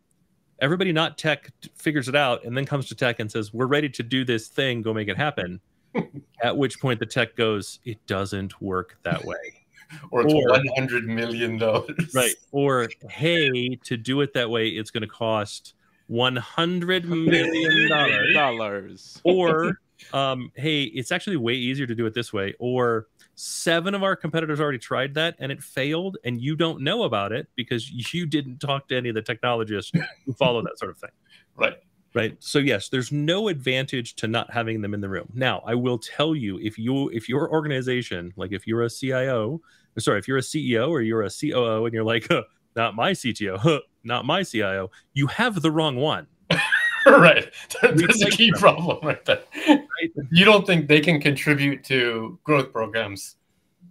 [0.62, 3.90] Everybody not tech figures it out and then comes to tech and says, We're ready
[3.90, 5.60] to do this thing, go make it happen.
[6.44, 9.36] At which point the tech goes, It doesn't work that way.
[10.12, 12.14] Or it's Or- one hundred million dollars.
[12.14, 12.36] right.
[12.52, 15.74] Or, hey, to do it that way, it's going to cost
[16.10, 17.92] $100 million.
[19.24, 19.80] or
[20.14, 22.54] um, hey, it's actually way easier to do it this way.
[22.60, 27.04] Or seven of our competitors already tried that and it failed, and you don't know
[27.04, 29.92] about it because you didn't talk to any of the technologists
[30.26, 31.12] who follow that sort of thing.
[31.56, 31.76] Right.
[32.14, 32.38] Right.
[32.40, 35.30] So yes, there's no advantage to not having them in the room.
[35.34, 39.62] Now, I will tell you if you if your organization, like if you're a CIO,
[39.98, 42.44] sorry, if you're a CEO or you're a COO and you're like, huh,
[42.76, 46.28] not my CTO, not my CIO, you have the wrong one.
[47.06, 47.52] right.
[47.82, 49.42] That's a key problem right there.
[50.32, 53.36] You don't think they can contribute to growth programs?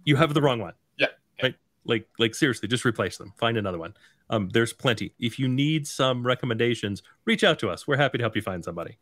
[0.09, 0.73] you have the wrong one.
[0.97, 1.07] Yeah.
[1.41, 1.55] Right.
[1.85, 3.33] Like like seriously, just replace them.
[3.37, 3.93] Find another one.
[4.29, 5.13] Um, there's plenty.
[5.19, 7.87] If you need some recommendations, reach out to us.
[7.87, 8.97] We're happy to help you find somebody.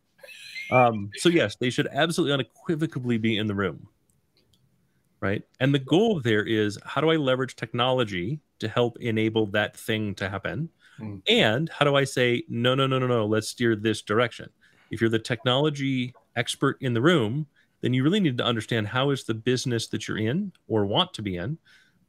[0.71, 3.87] Um, so yes, they should absolutely unequivocally be in the room.
[5.19, 5.43] Right.
[5.59, 10.13] And the goal there is how do I leverage technology to help enable that thing
[10.15, 10.69] to happen?
[10.97, 11.17] Hmm.
[11.27, 14.49] And how do I say, no, no, no, no, no, let's steer this direction?
[14.91, 17.47] If you're the technology expert in the room,
[17.81, 21.13] then you really need to understand how is the business that you're in or want
[21.15, 21.57] to be in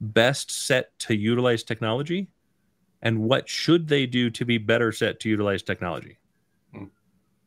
[0.01, 2.29] best set to utilize technology
[3.03, 6.19] and what should they do to be better set to utilize technology
[6.73, 6.85] Hmm.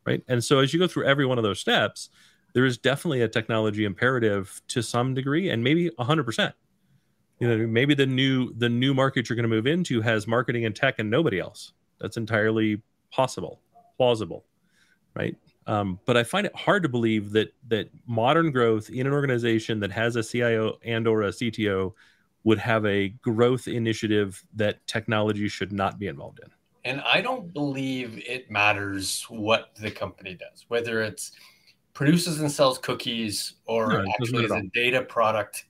[0.06, 2.10] right and so as you go through every one of those steps
[2.52, 6.52] there is definitely a technology imperative to some degree and maybe 100%
[7.38, 10.64] you know maybe the new the new market you're going to move into has marketing
[10.64, 11.72] and tech and nobody else.
[12.00, 13.60] That's entirely possible
[13.96, 14.44] plausible
[15.14, 15.36] right?
[15.66, 19.78] Um, but i find it hard to believe that that modern growth in an organization
[19.80, 21.92] that has a cio and or a cto
[22.42, 26.50] would have a growth initiative that technology should not be involved in.
[26.84, 31.30] And I don't believe it matters what the company does, whether it's
[31.94, 35.66] produces and sells cookies or No, actually is a data product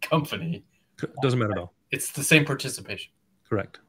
[0.00, 0.64] company.
[1.22, 3.12] Doesn't matter at all It's the same participation.
[3.48, 3.80] correct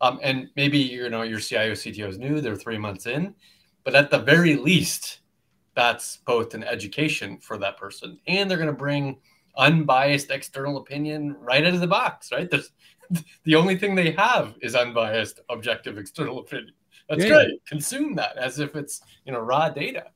[0.00, 3.34] Um, and maybe you know your CIO CTO is new; they're three months in,
[3.84, 5.20] but at the very least,
[5.74, 9.18] that's both an education for that person, and they're going to bring
[9.56, 12.32] unbiased external opinion right out of the box.
[12.32, 12.50] Right?
[12.50, 12.72] There's
[13.44, 16.72] the only thing they have is unbiased, objective external opinion.
[17.08, 17.34] That's Yeah.
[17.44, 17.64] great.
[17.66, 20.06] Consume that as if it's you know raw data.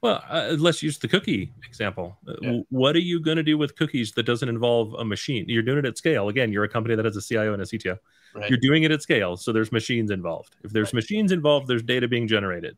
[0.00, 2.16] Well, uh, let's use the cookie example.
[2.26, 2.58] Uh, Yeah.
[2.70, 5.44] What are you going to do with cookies that doesn't involve a machine?
[5.48, 6.28] You're doing it at scale.
[6.28, 7.98] Again, you're a company that has a CIO and a CTO.
[8.34, 8.48] Right?
[8.48, 10.54] You're doing it at scale, so there's machines involved.
[10.62, 10.94] If there's Right.
[10.94, 12.76] machines involved, there's data being generated.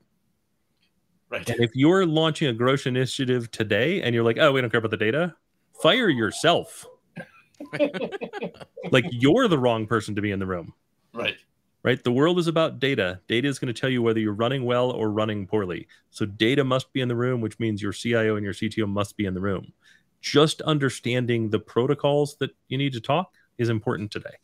[1.28, 1.48] right.
[1.48, 4.78] And if you're launching a growth initiative today and you're like, "Oh, we don't care
[4.78, 5.36] about the data,"
[5.80, 6.86] fire yourself.
[8.90, 10.72] like you're the wrong person to be in the room.
[11.12, 11.36] right.
[11.82, 12.02] Right?
[12.02, 13.20] The world is about data.
[13.28, 15.86] Data is going to tell you whether you're running well or running poorly.
[16.10, 19.16] So data must be in the room, which means your CIO and your CTO must
[19.16, 19.72] be in the room.
[20.20, 24.34] Just understanding the protocols that you need to talk is important today.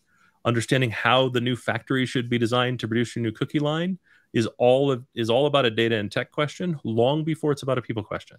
[0.45, 3.99] Understanding how the new factory should be designed to produce your new cookie line
[4.33, 7.79] is all of, is all about a data and tech question long before it's about
[7.79, 8.39] a people question.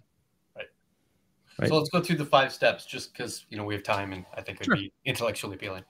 [1.58, 1.68] Right.
[1.68, 4.24] So let's go through the five steps, just because you know we have time, and
[4.34, 4.76] I think it'd Sure.
[4.76, 5.84] be intellectually appealing.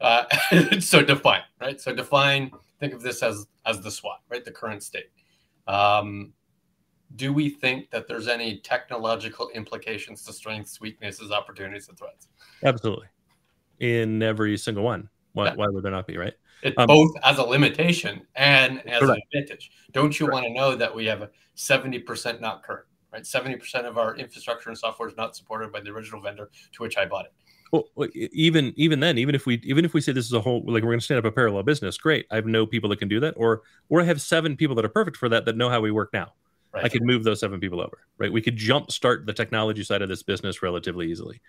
[0.00, 0.24] Uh,
[0.80, 1.80] so define, right?
[1.80, 2.50] So define.
[2.80, 4.44] Think of this as as the SWOT, right?
[4.44, 5.10] The current state.
[5.68, 6.32] Um,
[7.16, 12.26] do we think that there's any technological implications to strengths, weaknesses, opportunities, and threats?
[12.64, 13.06] Absolutely.
[13.78, 15.08] In every single one.
[15.32, 15.54] Why, Yeah.
[15.54, 16.34] why would there not be, right?
[16.62, 19.22] It, Um, both as a limitation and as Correct.
[19.32, 19.70] an advantage.
[19.92, 23.26] Don't you want to know that we have a seventy percent not current, right?
[23.26, 26.82] Seventy percent of our infrastructure and software is not supported by the original vendor to
[26.82, 27.32] which I bought it.
[27.72, 30.62] Well, even even then, even if we even if we say this is a whole
[30.66, 32.26] like we're going to stand up a parallel business, great.
[32.30, 34.84] I have no people that can do that, or or I have seven people that
[34.84, 36.34] are perfect for that that know how we work now.
[36.72, 36.84] Right.
[36.84, 38.32] I could move those seven people over, right?
[38.32, 41.40] We could jump start the technology side of this business relatively easily,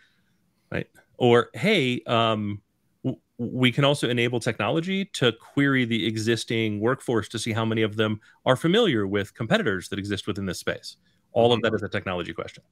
[0.71, 0.87] right?
[1.17, 2.61] Or hey, um,
[3.03, 7.81] w- we can also enable technology to query the existing workforce to see how many
[7.81, 10.97] of them are familiar with competitors that exist within this space.
[11.35, 12.63] All of that is a technology question.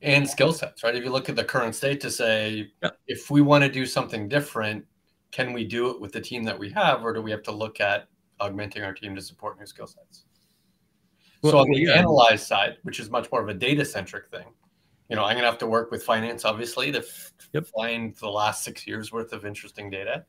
[0.00, 0.94] and skill sets, right?
[0.94, 2.98] If you look at the current state to say, Yep.
[3.08, 4.84] if we want to do something different,
[5.32, 7.50] can we do it with the team that we have, or do we have to
[7.52, 8.06] look at
[8.38, 10.24] augmenting our team to support new skill sets?
[11.44, 11.92] so on the yeah.
[11.94, 14.46] analyze side, which is much more of a data centric thing,
[15.08, 17.04] you know, I'm going to have to work with finance, obviously, to
[17.52, 17.66] Yep.
[17.76, 20.24] find the last six years worth of interesting data.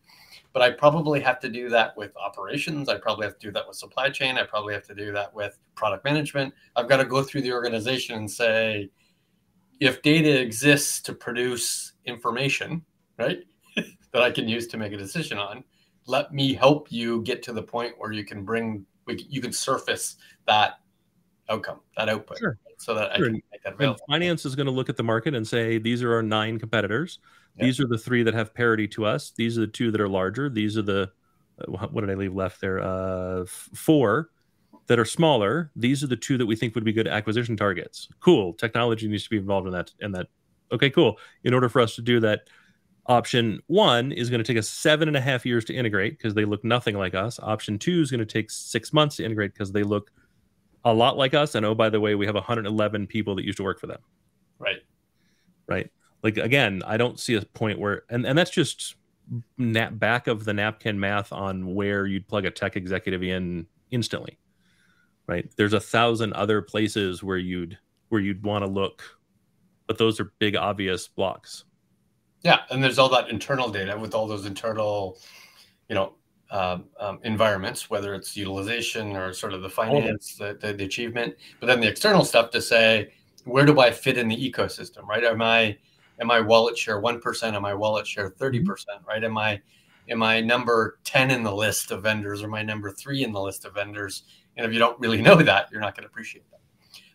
[0.52, 2.90] But I probably have to do that with operations.
[2.90, 4.38] I probably have to do that with supply chain.
[4.38, 6.54] I probably have to do that with product management.
[6.76, 8.90] I've got to go through the organization and say,
[9.80, 12.84] if data exists to produce information,
[13.18, 13.44] right,
[13.76, 15.64] that I can use to make a decision on,
[16.08, 20.16] let me help you get to the point where you can bring, you can surface
[20.48, 20.80] that
[21.50, 22.58] outcome, that output, Sure.
[22.78, 23.26] so that Sure.
[23.28, 24.00] I can make that And available.
[24.10, 27.20] finance is going to look at the market and say, these are our nine competitors.
[27.60, 27.66] Yeah.
[27.66, 29.32] These are the three that have parity to us.
[29.36, 30.50] These are the two that are larger.
[30.50, 31.12] These are the,
[31.62, 32.80] uh, what did I leave left there?
[32.80, 34.30] Uh, four
[34.88, 35.72] that are smaller.
[35.76, 38.08] These are the two that we think would be good acquisition targets.
[38.22, 38.54] Cool.
[38.54, 39.92] Technology needs to be involved in that.
[40.00, 40.28] And that,
[40.72, 41.18] okay, cool.
[41.44, 42.42] In order for us to do that,
[43.06, 46.34] option one is going to take us seven and a half years to integrate because
[46.34, 47.40] they look nothing like us.
[47.40, 50.12] Option two is going to take six months to integrate because they look
[50.86, 51.56] a lot like us.
[51.56, 54.00] And oh, by the way, we have 111 people that used to work for them
[54.60, 54.78] Right.
[55.68, 55.90] right?
[56.24, 58.96] Like again, I don't see a point where, and and that's just
[59.58, 64.38] nap back of the napkin math on where you'd plug a tech executive in instantly,
[65.28, 65.50] right?
[65.56, 67.78] There's a thousand other places where you'd
[68.10, 69.04] where you'd want to look,
[69.88, 71.66] but those are big obvious blocks.
[72.42, 75.20] Yeah, and there's all that internal data with all those internal,
[75.90, 76.14] you know,
[76.52, 81.36] um, um, environments, whether it's utilization or sort of the finance, the, the, the achievement,
[81.60, 83.12] but then the external stuff to say,
[83.44, 85.24] where do I fit in the ecosystem, right?
[85.24, 85.78] Am I,
[86.20, 87.56] am I wallet share one percent?
[87.56, 89.02] Am I wallet share thirty percent?
[89.08, 89.24] Right?
[89.24, 89.62] Am I,
[90.10, 93.32] am I number ten in the list of vendors, or am I number three in
[93.32, 94.24] the list of vendors?
[94.58, 96.60] And if you don't really know that, you're not going to appreciate that.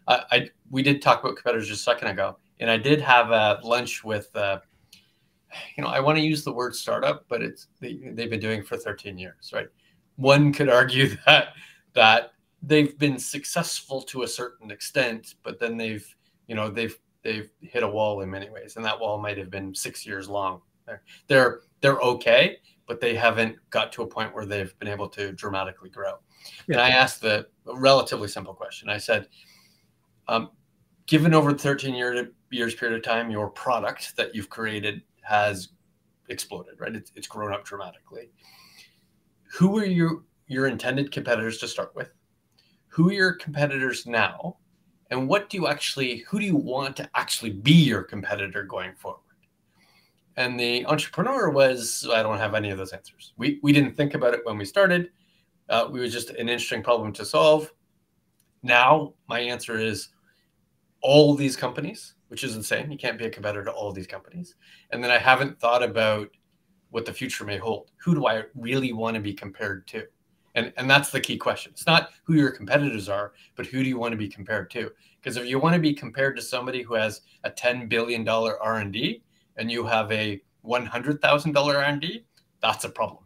[0.06, 3.30] I, I we did talk about competitors just a second ago, and I did have
[3.30, 4.34] a lunch with.
[4.34, 4.60] Uh,
[5.76, 8.62] you know, I want to use the word startup, but it's they, they've been doing
[8.62, 9.68] for 13 years, right?
[10.16, 11.48] One could argue that
[11.94, 12.32] that
[12.66, 16.06] they've been successful to a certain extent, but then they've,
[16.48, 19.50] you know, they've they've hit a wall in many ways, and that wall might have
[19.50, 20.60] been six years long.
[20.86, 25.08] They're they're, they're okay, but they haven't got to a point where they've been able
[25.08, 26.14] to dramatically grow.
[26.68, 26.74] Yeah.
[26.74, 28.88] And I asked the relatively simple question.
[28.88, 29.28] I said,
[30.28, 30.50] um,
[31.06, 35.70] given over 13 year, years period of time, your product that you've created has
[36.28, 36.94] exploded, right?
[36.94, 38.30] It's, it's grown up dramatically.
[39.54, 42.12] Who are your your intended competitors to start with?
[42.88, 44.58] Who are your competitors now?
[45.10, 48.94] And what do you actually, who do you want to actually be your competitor going
[48.94, 49.20] forward?
[50.36, 53.34] And the entrepreneur was, I don't have any of those answers.
[53.36, 55.10] We, we didn't think about it when we started.
[55.68, 57.72] Uh, we was just an interesting problem to solve.
[58.62, 60.08] Now, my answer is
[61.02, 62.90] all these companies, which is insane.
[62.90, 64.56] You can't be a competitor to all these companies.
[64.90, 66.28] And then I haven't thought about
[66.90, 67.90] what the future may hold.
[67.98, 70.06] Who do I really want to be compared to?
[70.54, 71.72] And, and that's the key question.
[71.72, 74.90] It's not who your competitors are, but who do you want to be compared to?
[75.20, 79.22] Because if you want to be compared to somebody who has a $10 billion R&D
[79.56, 82.24] and you have a $100,000 R&D,
[82.60, 83.24] that's a problem.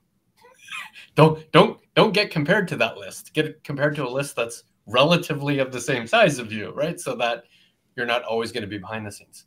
[1.14, 3.33] don't don't don't get compared to that list.
[3.35, 6.99] Get compared to a list that's relatively of the same size of you, right?
[6.99, 7.45] So that
[7.97, 9.45] you're not always going to be behind the scenes.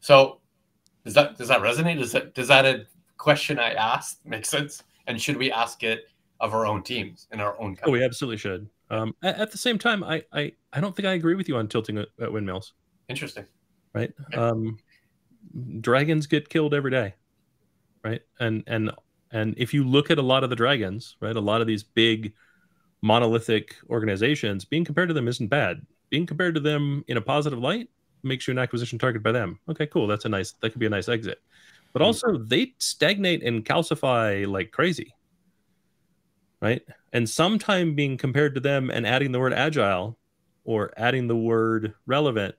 [0.00, 0.40] So
[1.04, 1.98] does that does that resonate?
[1.98, 4.82] Does that does that a question I asked make sense?
[5.06, 6.04] And should we ask it
[6.40, 7.84] of our own teams in our own company.
[7.86, 8.68] Oh, we absolutely should.
[8.90, 11.56] Um, at, at, the same time, I, I, I don't think I agree with you
[11.56, 12.74] on tilting at, at windmills.
[13.08, 13.46] Interesting.
[13.94, 14.12] Right.
[14.26, 14.36] Okay.
[14.36, 14.78] Um,
[15.80, 17.14] dragons get killed every day.
[18.04, 18.22] Right.
[18.38, 18.92] And, and,
[19.32, 21.82] and if you look at a lot of the dragons, right, a lot of these
[21.82, 22.32] big
[23.02, 25.84] monolithic organizations, being compared to them isn't bad.
[26.10, 27.88] Being compared to them in a positive light
[28.22, 29.58] makes you an acquisition target by them.
[29.68, 30.06] Okay, cool.
[30.06, 31.40] That's a nice, that could be a nice exit.
[31.92, 32.06] But hmm.
[32.06, 35.15] also, they stagnate and calcify like crazy
[36.60, 36.82] right?
[37.12, 40.18] And sometime being compared to them and adding the word agile
[40.64, 42.54] or adding the word relevant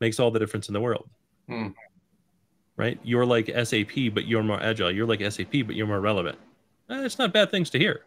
[0.00, 1.08] makes all the difference in the world.
[1.48, 1.68] Hmm.
[2.76, 2.98] Right?
[3.02, 4.90] You're like SAP, but you're more agile.
[4.90, 6.38] You're like SAP, but you're more relevant.
[6.90, 8.02] Eh, it's not bad things to hear.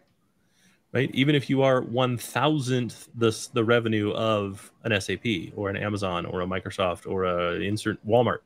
[0.93, 1.11] Right?
[1.13, 6.25] Even if you are one thousandth the, the revenue of an SAP or an Amazon
[6.25, 8.39] or a Microsoft or a insert Walmart.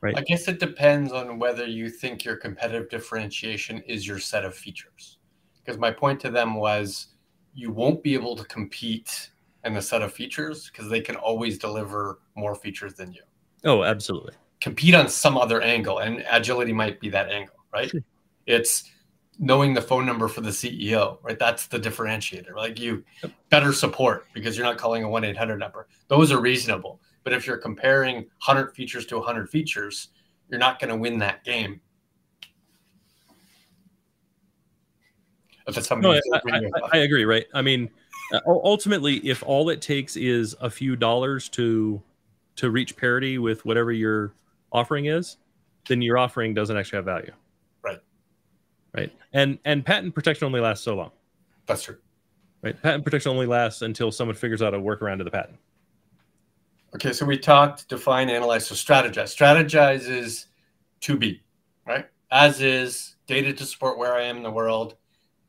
[0.00, 0.18] Right.
[0.18, 4.52] I guess it depends on whether you think your competitive differentiation is your set of
[4.52, 5.18] features
[5.64, 7.08] because my point to them was
[7.54, 9.30] you won't be able to compete
[9.64, 13.22] in the set of features because they can always deliver more features than you.
[13.64, 14.34] Oh, absolutely.
[14.60, 17.90] Compete on some other angle, and agility might be that angle, right?
[17.90, 18.00] Sure.
[18.46, 18.90] It's
[19.38, 21.38] knowing the phone number for the CEO, right?
[21.38, 22.54] That's the differentiator.
[22.54, 23.32] Like you yep.
[23.50, 25.88] better support because you're not calling a 1 800 number.
[26.08, 27.00] Those are reasonable.
[27.24, 30.08] But if you're comparing 100 features to 100 features,
[30.48, 31.80] you're not going to win that game
[35.66, 36.10] if it's something.
[36.10, 36.60] No, I, I,
[36.92, 37.24] I, agree.
[37.24, 37.46] Right.
[37.54, 37.90] I mean,
[38.32, 42.02] uh, ultimately, if all it takes is a few dollars to
[42.56, 44.34] to reach parity with whatever your
[44.72, 45.38] offering is,
[45.88, 47.32] then your offering doesn't actually have value.
[47.82, 48.00] Right.
[48.94, 49.12] Right.
[49.32, 51.10] And and patent protection only lasts so long.
[51.66, 51.98] That's true.
[52.62, 52.80] Right.
[52.80, 55.58] Patent protection only lasts until someone figures out a workaround to the patent.
[56.94, 59.34] Okay, so we talked, define, analyze, so strategize.
[59.34, 60.46] Strategize is
[61.00, 61.42] to be,
[61.86, 62.06] right?
[62.30, 64.96] As is data to support where I am in the world,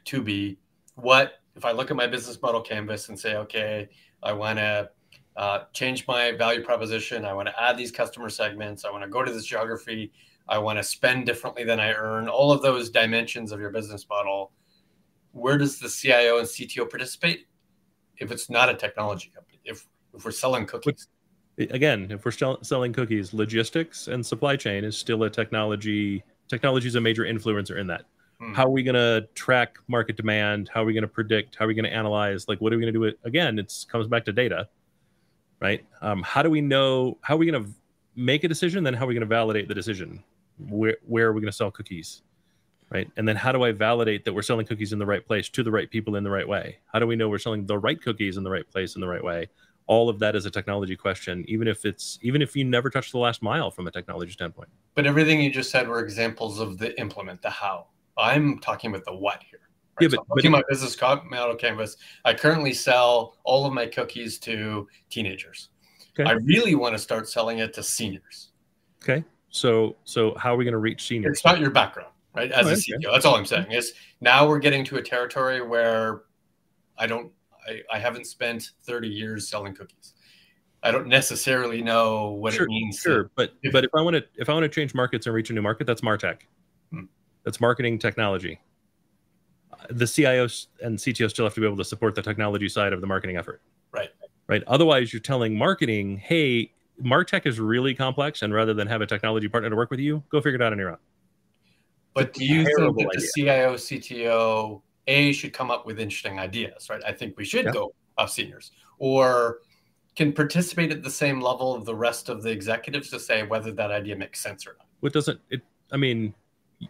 [0.06, 0.58] to be
[0.96, 3.90] what if I look at my business model canvas and say, okay,
[4.22, 4.90] I want to
[5.36, 7.26] uh, change my value proposition.
[7.26, 8.86] I want to add these customer segments.
[8.86, 10.12] I want to go to this geography.
[10.48, 12.28] I want to spend differently than I earn.
[12.28, 14.52] All of those dimensions of your business model.
[15.32, 17.48] Where does the CIO and CTO participate?
[18.18, 21.08] If it's not a technology company, if if we're selling cookies.
[21.58, 26.24] Again, if we're selling cookies, logistics and supply chain is still a technology.
[26.48, 28.06] Technology is a major influencer in that.
[28.44, 28.54] Hmm.
[28.54, 30.70] How are we going to track market demand?
[30.74, 31.56] How are we going to predict?
[31.56, 32.48] How are we going to analyze?
[32.48, 33.04] Like, what are we going to do?
[33.06, 34.68] It again, it comes back to data,
[35.62, 35.86] right?
[36.02, 37.18] Um, how do we know?
[37.22, 37.70] How are we going to
[38.16, 38.84] make a decision?
[38.84, 40.24] Then how are we going to validate the decision?
[40.58, 42.22] Where where are we going to sell cookies?
[42.90, 43.10] Right.
[43.18, 45.64] And then how do I validate that we're selling cookies in the right place to
[45.64, 46.78] the right people in the right way?
[46.92, 49.08] How do we know we're selling the right cookies in the right place in the
[49.08, 49.48] right way?
[49.88, 53.12] All of that is a technology question, even if it's even if you never touch
[53.12, 54.70] the last mile from a technology standpoint.
[54.94, 57.88] But everything you just said were examples of the implement, the how.
[58.18, 59.60] I'm talking about the what here.
[60.00, 60.10] Right?
[60.12, 64.40] Yeah, but, so but, my business model canvas, I currently sell all of my cookies
[64.40, 65.70] to teenagers.
[66.20, 66.30] Okay.
[66.30, 68.52] I really want to start selling it to seniors.
[69.04, 69.24] Okay.
[69.50, 71.38] So so how are we going to reach seniors?
[71.38, 72.52] It's not your background, right?
[72.52, 73.72] As oh, a CEO, that's all I'm saying.
[73.72, 76.24] Is now we're getting to a territory where
[76.98, 77.32] I don't,
[77.68, 80.14] I, I haven't spent 30 years selling cookies.
[80.82, 83.00] I don't necessarily know what sure, it means.
[83.00, 85.28] Sure, to, but if- but if I want to if I want to change markets
[85.28, 86.42] and reach a new market, that's Martech.
[87.44, 88.60] That's marketing technology.
[89.72, 90.48] Uh, The CIO
[90.82, 93.38] and CTO still have to be able to support the technology side of the marketing
[93.38, 93.62] effort.
[93.92, 94.10] Right.
[94.48, 94.64] Right.
[94.68, 99.48] Otherwise, you're telling marketing, "Hey, Martech is really complex, and rather than have a technology
[99.48, 100.98] partner to work with you, go figure it out on your own."
[102.14, 106.40] But do you think terrible that the CIO, CTO, A, should come up with interesting
[106.40, 107.02] ideas, right?
[107.06, 107.72] I think we should Yeah.
[107.72, 109.62] go off seniors or
[110.16, 113.72] can participate at the same level of the rest of the executives to say whether
[113.72, 114.88] that idea makes sense or not.
[115.00, 115.62] What doesn't it?
[115.92, 116.34] I mean, y-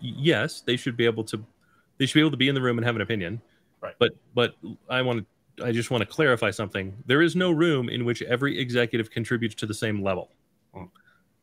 [0.01, 1.43] yes, they should be able to.
[1.97, 3.41] They should be able to be in the room and have an opinion.
[3.81, 3.95] Right.
[3.99, 4.55] But but
[4.89, 5.25] I want
[5.57, 5.65] to.
[5.65, 6.95] I just want to clarify something.
[7.05, 10.31] There is no room in which every executive contributes to the same level,
[10.73, 10.85] Hmm.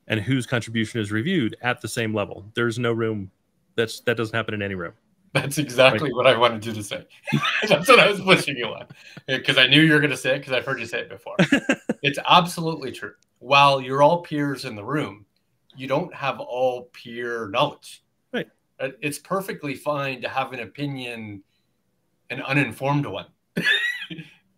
[0.08, 2.44] and whose contribution is reviewed at the same level.
[2.54, 3.30] There's no room.
[3.76, 4.92] That's that doesn't happen in any room.
[5.32, 7.06] That's exactly what I wanted you to say.
[7.68, 8.86] That's what I was pushing you on
[9.26, 11.08] because I knew you were going to say it because I've heard you say it
[11.08, 11.36] before.
[12.02, 13.12] it's absolutely true.
[13.38, 15.24] While you're all peers in the room,
[15.76, 18.02] you don't have all peer knowledge.
[18.80, 21.42] Uh, It's perfectly fine to have an opinion,
[22.30, 23.26] an uninformed one.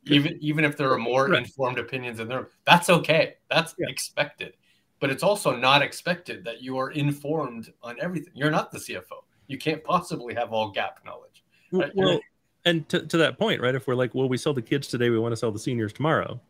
[0.06, 1.42] even even if there are more Right.
[1.42, 3.34] informed opinions in there, that's okay.
[3.50, 3.88] That's Yeah.
[3.88, 4.54] expected.
[5.00, 8.32] But it's also not expected that you are informed on everything.
[8.36, 9.24] You're not the CFO.
[9.48, 11.42] You can't possibly have all GAAP knowledge.
[11.72, 11.90] Right.
[11.94, 12.20] well,
[12.64, 13.74] and to, to that point, right?
[13.74, 15.92] If we're like, well, we sell the kids today, we want to sell the seniors
[15.92, 16.40] tomorrow,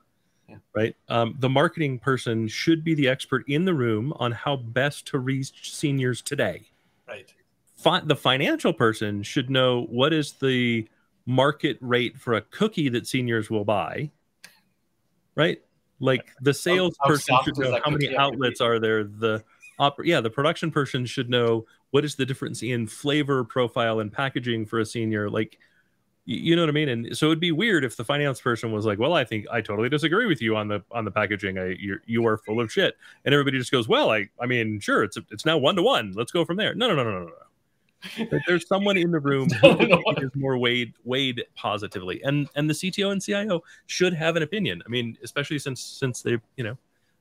[0.48, 0.56] Yeah.
[0.74, 0.94] right?
[1.08, 5.18] Um, the marketing person should be the expert in the room on how best to
[5.18, 6.68] reach seniors today.
[7.08, 7.32] Right.
[7.82, 10.88] Fi- the financial person should know what is the
[11.26, 14.10] market rate for a cookie that seniors will buy,
[15.34, 15.60] right?
[16.00, 18.36] Like the salesperson should know how many cookie have to be?
[18.36, 19.04] outlets are there.
[19.04, 19.44] The
[19.78, 24.12] oper- yeah, the production person should know what is the difference in flavor profile and
[24.12, 25.30] packaging for a senior.
[25.30, 25.58] Like,
[26.24, 26.88] you know what I mean?
[26.88, 29.60] And so it'd be weird if the finance person was like, "Well, I think I
[29.60, 31.58] totally disagree with you on the on the packaging.
[31.58, 34.78] I you're, you are full of shit." And everybody just goes, "Well, I I mean,
[34.78, 36.12] sure, it's it's now one to one.
[36.12, 37.32] Let's go from there." No, no, no, no, no, no.
[38.46, 39.78] There's someone in the room who
[40.18, 44.82] is more weighed weighed positively, and and the CTO and CIO should have an opinion.
[44.84, 46.78] I mean, especially since since they you know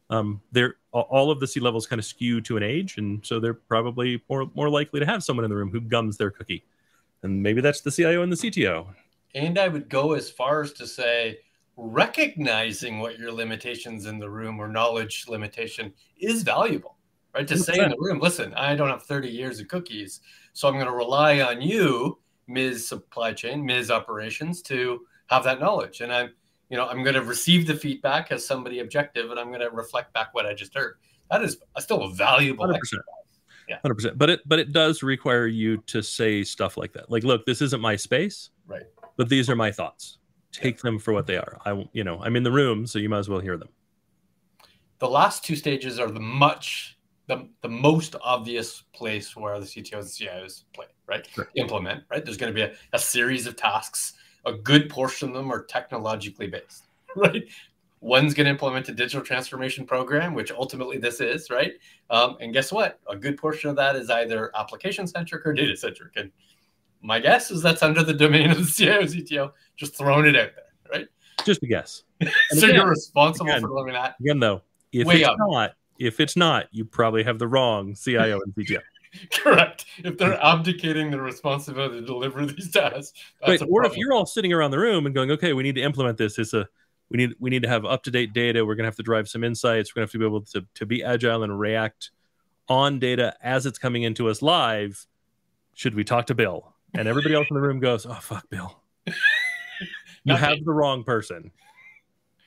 [0.10, 3.40] um, they're all of the C levels kind of skew to an age, and so
[3.40, 6.64] they're probably more more likely to have someone in the room who gums their cookie,
[7.24, 8.88] and maybe that's the CIO and the CTO.
[9.34, 11.40] And I would go as far as to say
[11.78, 16.98] recognizing what your limitations in the room or knowledge limitation is valuable,
[17.34, 17.48] right?
[17.48, 20.22] To say in the room, listen, I don't have 30 years of cookies,
[20.54, 22.88] so I'm going to rely on you, Ms.
[22.88, 23.90] Supply Chain, Ms.
[23.92, 26.02] Operations, to have that knowledge.
[26.02, 26.32] And I'm,
[26.70, 29.70] you know, I'm going to receive the feedback as somebody objective, and I'm going to
[29.70, 30.96] reflect back what I just heard.
[31.30, 33.00] That is still a valuable Hundred exercise.
[33.00, 33.06] percent.
[33.70, 33.78] Yeah.
[33.82, 34.18] Hundred percent.
[34.18, 37.10] But it but it does require you to say stuff like that.
[37.10, 38.84] Like, look, this isn't my space, Right.
[39.16, 40.18] but these are my thoughts.
[40.52, 41.58] Take them for what they are.
[41.66, 43.70] I, you know, I'm in the room, so you might as well hear them.
[45.00, 46.98] the last two stages are the much
[47.32, 50.04] the, the most obvious place where the CTOs and
[50.44, 51.26] CIOs play, right?
[51.34, 51.48] Sure.
[51.56, 52.24] Implement, right?
[52.26, 54.14] There's going to be a, a series of tasks.
[54.46, 57.44] A good portion of them are technologically based, right?
[58.02, 61.74] One's going to implement a digital transformation program, which ultimately this is, right?
[62.10, 63.00] Um, and guess what?
[63.10, 66.14] A good portion of that is either application centric or data centric.
[66.18, 66.32] And
[67.02, 70.50] my guess is that's under the domain of the CIO, CTO, just throwing it out
[70.56, 71.08] there, right?
[71.46, 72.04] Just a guess.
[72.50, 74.16] so again- you're responsible again- for doing that.
[74.20, 75.38] Again, though, if Way it's up.
[75.40, 78.80] not, if it's not, you probably have the wrong CIO and CTO.
[79.34, 79.86] Correct.
[80.00, 84.54] If they're abdicating the responsibility to deliver these tasks, a Or if you're all sitting
[84.54, 86.40] around the room and going, okay, we need to implement this.
[86.40, 86.68] It's a
[87.10, 88.66] we need we need to have up to date data.
[88.66, 89.94] We're gonna have to drive some insights.
[89.94, 92.12] We're gonna have to be able to to be agile and react
[92.70, 95.06] on data as it's coming into us live.
[95.74, 96.74] Should we talk to Bill?
[96.94, 98.80] And everybody else in the room goes, oh fuck, Bill.
[100.24, 100.64] you have me.
[100.66, 101.52] the wrong person.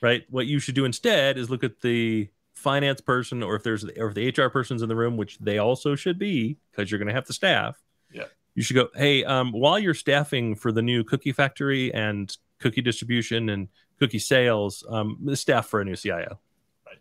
[0.01, 0.23] Right.
[0.29, 4.07] What you should do instead is look at the finance person, or if there's or
[4.09, 7.07] if the HR person's in the room, which they also should be, because you're going
[7.07, 7.81] to have to staff.
[8.11, 8.25] Yeah.
[8.55, 8.87] You should go.
[8.95, 13.67] Hey, um, while you're staffing for the new cookie factory and cookie distribution and
[13.99, 16.39] cookie sales, um, staff for a new CIO.
[16.85, 16.97] Right.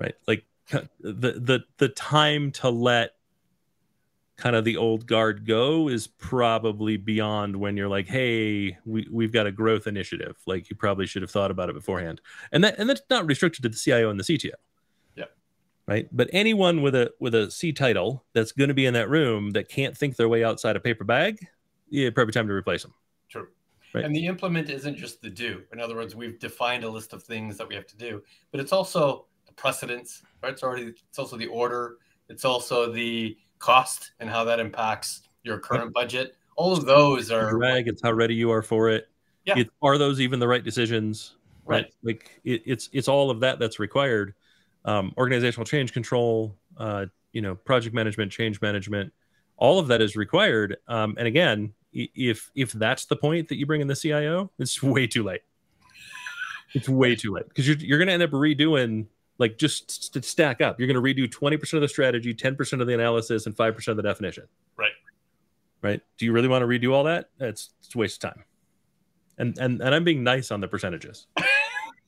[0.00, 0.14] Right.
[0.26, 3.10] Like the the the time to let
[4.36, 9.32] kind of the old guard go is probably beyond when you're like hey we, we've
[9.32, 12.20] got a growth initiative like you probably should have thought about it beforehand
[12.52, 14.50] and that and that's not restricted to the cio and the cto
[15.14, 15.26] Yeah.
[15.86, 19.08] right but anyone with a with a c title that's going to be in that
[19.08, 21.46] room that can't think their way outside a paper bag
[21.88, 22.94] yeah probably time to replace them
[23.28, 23.48] True.
[23.92, 24.04] Right.
[24.04, 25.62] And the implement isn't just the do.
[25.72, 28.58] In other words, we've defined a list of things that we have to do, but
[28.60, 30.52] it's also the precedence, right?
[30.52, 35.58] It's already it's also the order, it's also the cost and how that impacts your
[35.58, 36.36] current budget.
[36.56, 39.08] All of those are drag it's how ready you are for it.
[39.46, 39.58] Yeah.
[39.58, 41.36] It- are those even the right decisions?
[41.66, 44.34] Right, like it, it's it's all of that that's required.
[44.84, 49.14] Um, organizational change control uh, you know project management change management
[49.56, 50.76] all of that is required.
[50.86, 54.82] Um, and again if if that's the point that you bring in the cio it's
[54.94, 55.40] way too late.
[56.74, 57.48] It's way too late.
[57.48, 59.06] Because you're, you're going to end up redoing
[59.38, 62.86] like just to stack up you're going to redo 20% of the strategy 10% of
[62.86, 64.44] the analysis and 5% of the definition
[64.76, 64.92] right
[65.82, 68.44] right do you really want to redo all that it's, it's a waste of time
[69.38, 71.26] and and and i'm being nice on the percentages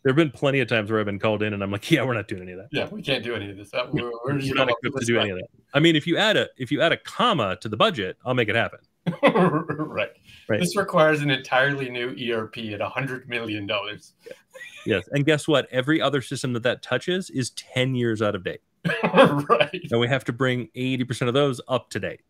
[0.07, 2.05] there have been plenty of times where I've been called in and I'm like, yeah,
[2.05, 2.68] we're not doing any of that.
[2.70, 3.74] Yeah, we can't do any of this.
[3.74, 5.49] Uh, we're, we're, we're not equipped to do any of that.
[5.74, 8.33] I mean, if you add a if you add a comma to the budget, I'll
[8.33, 8.79] make it happen.
[9.22, 10.11] right.
[10.48, 10.61] Right.
[10.61, 14.14] This requires an entirely new ERP at a hundred million dollars.
[14.84, 15.68] Yes, and guess what?
[15.70, 18.61] Every other system that that touches is ten years out of date.
[19.04, 19.80] right.
[19.90, 22.20] And we have to bring eighty percent of those up to date.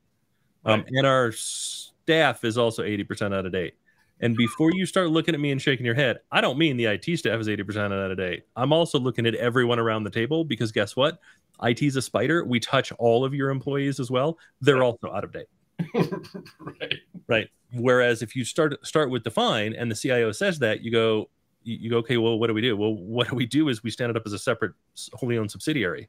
[0.64, 0.88] Um, right.
[0.88, 3.74] and our staff is also eighty percent out of date.
[4.20, 6.86] And before you start looking at me and shaking your head, I don't mean the
[6.86, 8.44] IT staff is 80% out of date.
[8.56, 11.18] I'm also looking at everyone around the table because guess what?
[11.62, 12.42] IT is a spider.
[12.44, 14.38] We touch all of your employees as well.
[14.62, 15.48] They're also out of date.
[15.94, 16.94] right.
[17.28, 17.48] Right.
[17.72, 21.28] Whereas if you start start with define and the CIO says that, you go,
[21.62, 22.76] you go, okay, well, what do we do?
[22.76, 24.72] Well, what do we do is we stand it up as a separate
[25.12, 26.08] wholly owned subsidiary.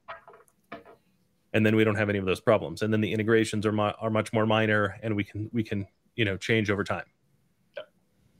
[1.54, 2.84] And then we don't have any of those problems.
[2.84, 6.26] And then the integrations are, are much more minor and we can, we can, you
[6.26, 7.06] know, change over time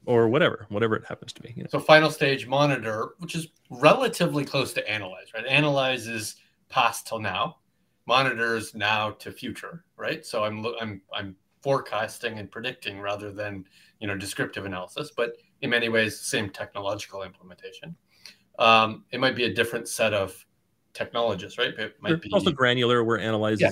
[0.08, 1.52] or whatever, whatever it happens to be.
[1.54, 1.68] You know?
[1.70, 5.44] So final stage monitor, which is relatively close to analyze, right?
[5.44, 6.36] Analyze is
[6.70, 7.58] past till now,
[8.08, 10.24] monitors now to future, right?
[10.26, 13.66] So I'm I'm I'm forecasting and predicting rather than
[14.00, 17.94] you know descriptive analysis, but in many ways same technological implementation.
[18.58, 20.44] Um, it might be a different set of
[20.94, 21.74] technologists, right?
[21.78, 23.70] It might be also granular where analyze yeah.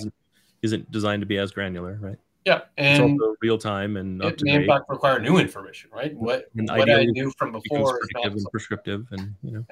[0.62, 2.18] isn't, designed to be as granular, right?
[2.44, 6.14] Yeah, and real time and it may in fact require new information, right?
[6.14, 9.66] What what I knew from before is and prescriptive, and you know.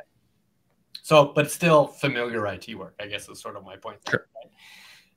[1.04, 3.98] So, but still familiar IT work, I guess, is sort of my point.
[4.06, 4.26] There, sure.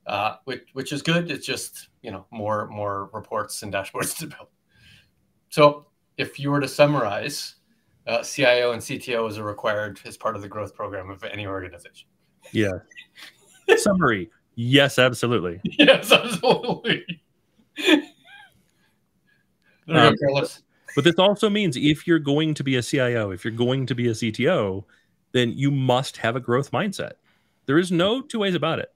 [0.06, 0.14] Right?
[0.14, 1.30] Uh, which which is good.
[1.30, 4.48] It's just you know more more reports and dashboards to build.
[5.48, 5.86] So,
[6.18, 7.54] if you were to summarize,
[8.06, 11.46] uh, CIO and CTO is a required as part of the growth program of any
[11.46, 12.06] organization.
[12.52, 12.80] Yeah.
[13.78, 14.30] Summary.
[14.56, 15.58] Yes, absolutely.
[15.64, 17.02] Yes, absolutely.
[19.88, 20.14] um,
[20.94, 23.94] but this also means if you're going to be a CIO, if you're going to
[23.94, 24.84] be a CTO,
[25.32, 27.12] then you must have a growth mindset.
[27.66, 28.92] There is no two ways about it.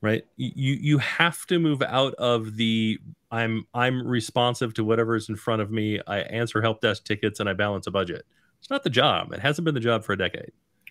[0.00, 0.24] Right?
[0.36, 2.98] You you have to move out of the
[3.30, 6.00] I'm I'm responsive to whatever is in front of me.
[6.08, 8.26] I answer help desk tickets and I balance a budget.
[8.58, 9.32] It's not the job.
[9.32, 10.50] It hasn't been the job for a decade.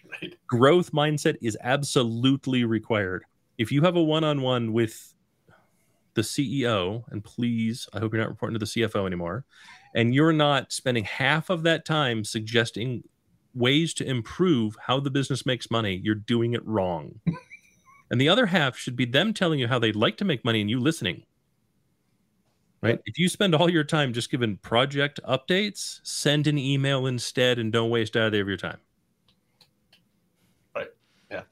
[0.09, 0.35] Right.
[0.47, 3.23] Growth mindset is absolutely required.
[3.57, 5.13] If you have a one-on-one with
[6.13, 9.45] the CEO, and please, I hope you're not reporting to the CFO anymore,
[9.95, 13.03] and you're not spending half of that time suggesting
[13.53, 17.19] ways to improve how the business makes money, you're doing it wrong.
[18.11, 20.61] and the other half should be them telling you how they'd like to make money
[20.61, 21.23] and you listening.
[22.81, 22.99] Right?
[23.05, 27.71] If you spend all your time just giving project updates, send an email instead and
[27.71, 28.79] don't waste either of your time.
[30.75, 30.89] Right.
[31.29, 31.43] Yeah.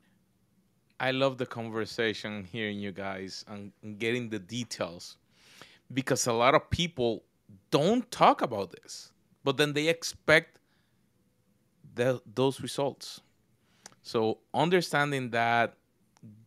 [1.00, 5.18] I love the conversation hearing you guys and getting the details
[5.94, 7.24] because a lot of people
[7.70, 9.12] don't talk about this,
[9.44, 10.59] but then they expect
[11.96, 13.22] the, those results.
[14.02, 15.76] So understanding that,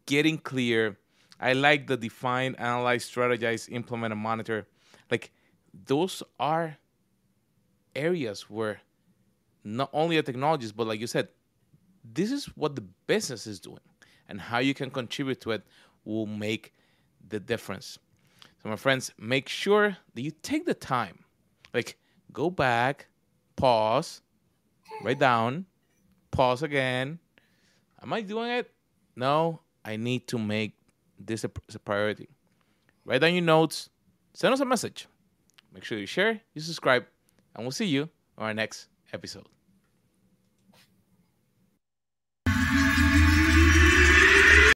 [0.07, 0.99] getting clear.
[1.41, 4.67] I like the define, analyze, strategize, implement, and monitor.
[5.11, 5.33] Like
[5.87, 6.77] those are
[7.95, 8.81] areas where
[9.65, 11.29] not only the technologies, but like you said,
[12.05, 13.81] this is what the business is doing
[14.29, 15.63] and how you can contribute to it
[16.05, 16.73] will make
[17.29, 17.99] the difference.
[18.63, 21.25] So, my friends, make sure that you take the time.
[21.73, 21.99] Like,
[22.33, 23.07] go back,
[23.57, 24.21] pause,
[25.01, 25.67] write down,
[26.31, 27.19] pause again.
[28.03, 28.71] Am I doing it?
[29.17, 30.75] No, I need to make
[31.19, 32.29] this a, a priority.
[33.05, 33.89] Write down your notes,
[34.35, 35.07] send us a message.
[35.73, 37.05] Make sure you share, you subscribe,
[37.55, 39.47] and we'll see you on our next episode.